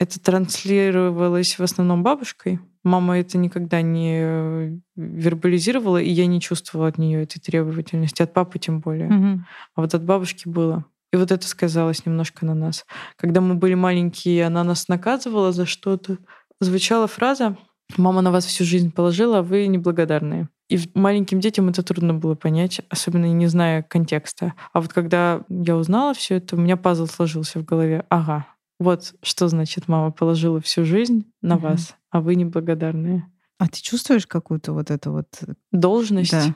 Это 0.00 0.20
транслировалось 0.20 1.58
в 1.58 1.62
основном 1.62 2.02
бабушкой. 2.02 2.60
Мама 2.84 3.18
это 3.18 3.36
никогда 3.36 3.82
не 3.82 4.80
вербализировала, 4.96 5.98
и 5.98 6.08
я 6.08 6.26
не 6.26 6.40
чувствовала 6.40 6.88
от 6.88 6.98
нее 6.98 7.22
этой 7.22 7.40
требовательности, 7.40 8.22
от 8.22 8.32
папы 8.32 8.58
тем 8.58 8.80
более. 8.80 9.08
Угу. 9.08 9.40
А 9.74 9.80
вот 9.80 9.94
от 9.94 10.04
бабушки 10.04 10.48
было. 10.48 10.84
И 11.12 11.16
вот 11.16 11.32
это 11.32 11.46
сказалось 11.48 12.06
немножко 12.06 12.46
на 12.46 12.54
нас. 12.54 12.84
Когда 13.16 13.40
мы 13.40 13.54
были 13.54 13.74
маленькие, 13.74 14.46
она 14.46 14.62
нас 14.62 14.88
наказывала 14.88 15.52
за 15.52 15.66
что-то. 15.66 16.18
Звучала 16.60 17.06
фраза 17.06 17.56
«Мама 17.96 18.20
на 18.20 18.30
вас 18.30 18.44
всю 18.44 18.64
жизнь 18.64 18.92
положила, 18.92 19.38
а 19.38 19.42
вы 19.42 19.66
неблагодарные». 19.66 20.48
И 20.68 20.78
маленьким 20.94 21.40
детям 21.40 21.70
это 21.70 21.82
трудно 21.82 22.12
было 22.12 22.34
понять, 22.34 22.82
особенно 22.90 23.24
не 23.24 23.46
зная 23.46 23.82
контекста. 23.82 24.52
А 24.74 24.82
вот 24.82 24.92
когда 24.92 25.40
я 25.48 25.76
узнала 25.76 26.12
все 26.12 26.36
это, 26.36 26.56
у 26.56 26.58
меня 26.58 26.76
пазл 26.76 27.06
сложился 27.06 27.58
в 27.58 27.64
голове. 27.64 28.04
Ага, 28.10 28.46
вот 28.78 29.14
что 29.22 29.48
значит 29.48 29.88
мама 29.88 30.10
положила 30.10 30.60
всю 30.60 30.84
жизнь 30.84 31.30
на 31.42 31.56
угу. 31.56 31.68
вас, 31.68 31.96
а 32.10 32.20
вы 32.20 32.34
неблагодарные. 32.34 33.26
А 33.58 33.66
ты 33.68 33.80
чувствуешь 33.80 34.26
какую-то 34.26 34.72
вот 34.72 34.90
эту 34.90 35.12
вот 35.12 35.28
должность? 35.72 36.30
Да. 36.30 36.54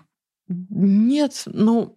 Нет, 0.49 1.43
ну 1.47 1.97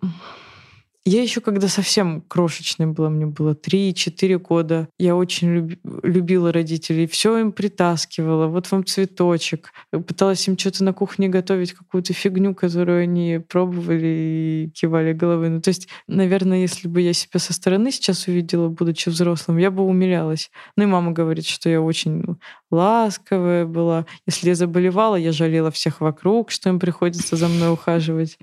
я 1.06 1.22
еще 1.22 1.40
когда 1.40 1.68
совсем 1.68 2.22
крошечной 2.22 2.88
была, 2.88 3.10
мне 3.10 3.28
было 3.28 3.54
3-4 3.54 4.40
года, 4.40 4.90
я 4.98 5.16
очень 5.16 5.54
люб, 5.54 5.74
любила 6.02 6.52
родителей, 6.52 7.06
все 7.06 7.38
им 7.38 7.52
притаскивала, 7.52 8.48
вот 8.48 8.72
вам 8.72 8.84
цветочек. 8.84 9.72
Пыталась 9.92 10.48
им 10.48 10.58
что-то 10.58 10.84
на 10.84 10.94
кухне 10.94 11.30
готовить, 11.30 11.74
какую-то 11.74 12.14
фигню, 12.14 12.56
которую 12.56 13.04
они 13.04 13.40
пробовали 13.48 14.08
и 14.08 14.72
кивали 14.74 15.14
головой. 15.14 15.50
Ну, 15.50 15.62
то 15.62 15.70
есть, 15.70 15.88
наверное, 16.08 16.58
если 16.58 16.88
бы 16.88 17.02
я 17.02 17.14
себя 17.14 17.40
со 17.40 17.54
стороны 17.54 17.92
сейчас 17.92 18.28
увидела, 18.28 18.70
будучи 18.70 19.10
взрослым, 19.10 19.58
я 19.58 19.70
бы 19.70 19.84
умилялась. 19.84 20.50
Ну 20.76 20.84
и 20.84 20.88
мама 20.88 21.12
говорит, 21.12 21.46
что 21.46 21.70
я 21.70 21.82
очень 21.82 22.38
ласковая 22.72 23.66
была. 23.66 24.08
Если 24.26 24.50
я 24.50 24.56
заболевала, 24.56 25.18
я 25.18 25.32
жалела 25.32 25.70
всех 25.70 26.02
вокруг, 26.02 26.50
что 26.50 26.70
им 26.70 26.80
приходится 26.80 27.36
за 27.36 27.48
мной 27.48 27.72
ухаживать. 27.72 28.40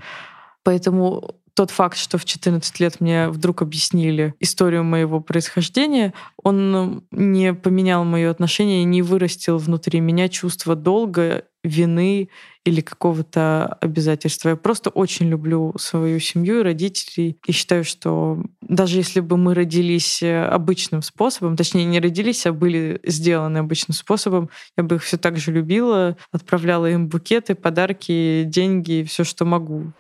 Поэтому 0.62 1.34
тот 1.54 1.70
факт, 1.70 1.98
что 1.98 2.18
в 2.18 2.24
14 2.24 2.80
лет 2.80 3.00
мне 3.00 3.28
вдруг 3.28 3.62
объяснили 3.62 4.34
историю 4.40 4.84
моего 4.84 5.20
происхождения, 5.20 6.14
он 6.42 7.04
не 7.10 7.52
поменял 7.54 8.04
мое 8.04 8.30
отношение, 8.30 8.84
не 8.84 9.02
вырастил 9.02 9.58
внутри 9.58 10.00
меня 10.00 10.28
чувство 10.28 10.74
долга, 10.74 11.44
вины 11.64 12.28
или 12.64 12.80
какого-то 12.80 13.78
обязательства. 13.80 14.50
Я 14.50 14.56
просто 14.56 14.90
очень 14.90 15.28
люблю 15.28 15.74
свою 15.78 16.18
семью 16.20 16.60
и 16.60 16.62
родителей. 16.62 17.38
И 17.46 17.52
считаю, 17.52 17.84
что 17.84 18.42
даже 18.60 18.96
если 18.96 19.20
бы 19.20 19.36
мы 19.36 19.54
родились 19.54 20.22
обычным 20.22 21.02
способом, 21.02 21.56
точнее, 21.56 21.84
не 21.84 22.00
родились, 22.00 22.46
а 22.46 22.52
были 22.52 23.00
сделаны 23.04 23.58
обычным 23.58 23.94
способом, 23.94 24.50
я 24.76 24.82
бы 24.82 24.96
их 24.96 25.02
все 25.02 25.18
так 25.18 25.36
же 25.36 25.52
любила, 25.52 26.16
отправляла 26.32 26.90
им 26.90 27.08
букеты, 27.08 27.54
подарки, 27.54 28.44
деньги, 28.46 29.04
все, 29.08 29.24
что 29.24 29.44
могу. 29.44 29.92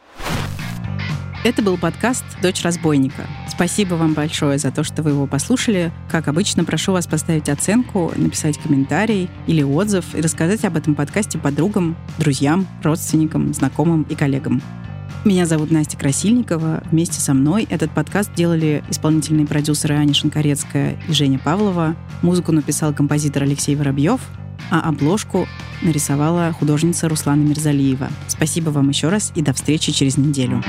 Это 1.44 1.60
был 1.60 1.76
подкаст 1.76 2.24
«Дочь 2.40 2.62
разбойника». 2.62 3.26
Спасибо 3.48 3.94
вам 3.94 4.14
большое 4.14 4.58
за 4.58 4.70
то, 4.70 4.84
что 4.84 5.02
вы 5.02 5.10
его 5.10 5.26
послушали. 5.26 5.90
Как 6.08 6.28
обычно, 6.28 6.62
прошу 6.62 6.92
вас 6.92 7.08
поставить 7.08 7.48
оценку, 7.48 8.12
написать 8.14 8.58
комментарий 8.58 9.28
или 9.48 9.60
отзыв 9.60 10.14
и 10.14 10.20
рассказать 10.20 10.64
об 10.64 10.76
этом 10.76 10.94
подкасте 10.94 11.38
подругам, 11.38 11.96
друзьям, 12.16 12.68
родственникам, 12.84 13.52
знакомым 13.54 14.06
и 14.08 14.14
коллегам. 14.14 14.62
Меня 15.24 15.44
зовут 15.44 15.72
Настя 15.72 15.96
Красильникова. 15.96 16.84
Вместе 16.92 17.20
со 17.20 17.34
мной 17.34 17.66
этот 17.68 17.90
подкаст 17.90 18.32
делали 18.34 18.84
исполнительные 18.88 19.46
продюсеры 19.46 19.96
Аня 19.96 20.14
Шинкарецкая 20.14 20.96
и 21.08 21.12
Женя 21.12 21.40
Павлова. 21.40 21.96
Музыку 22.22 22.52
написал 22.52 22.94
композитор 22.94 23.42
Алексей 23.42 23.74
Воробьев, 23.74 24.20
а 24.70 24.88
обложку 24.88 25.48
нарисовала 25.82 26.52
художница 26.52 27.08
Руслана 27.08 27.42
Мирзалиева. 27.42 28.10
Спасибо 28.28 28.70
вам 28.70 28.90
еще 28.90 29.08
раз 29.08 29.32
и 29.34 29.42
до 29.42 29.52
встречи 29.52 29.90
через 29.90 30.16
неделю. 30.16 30.62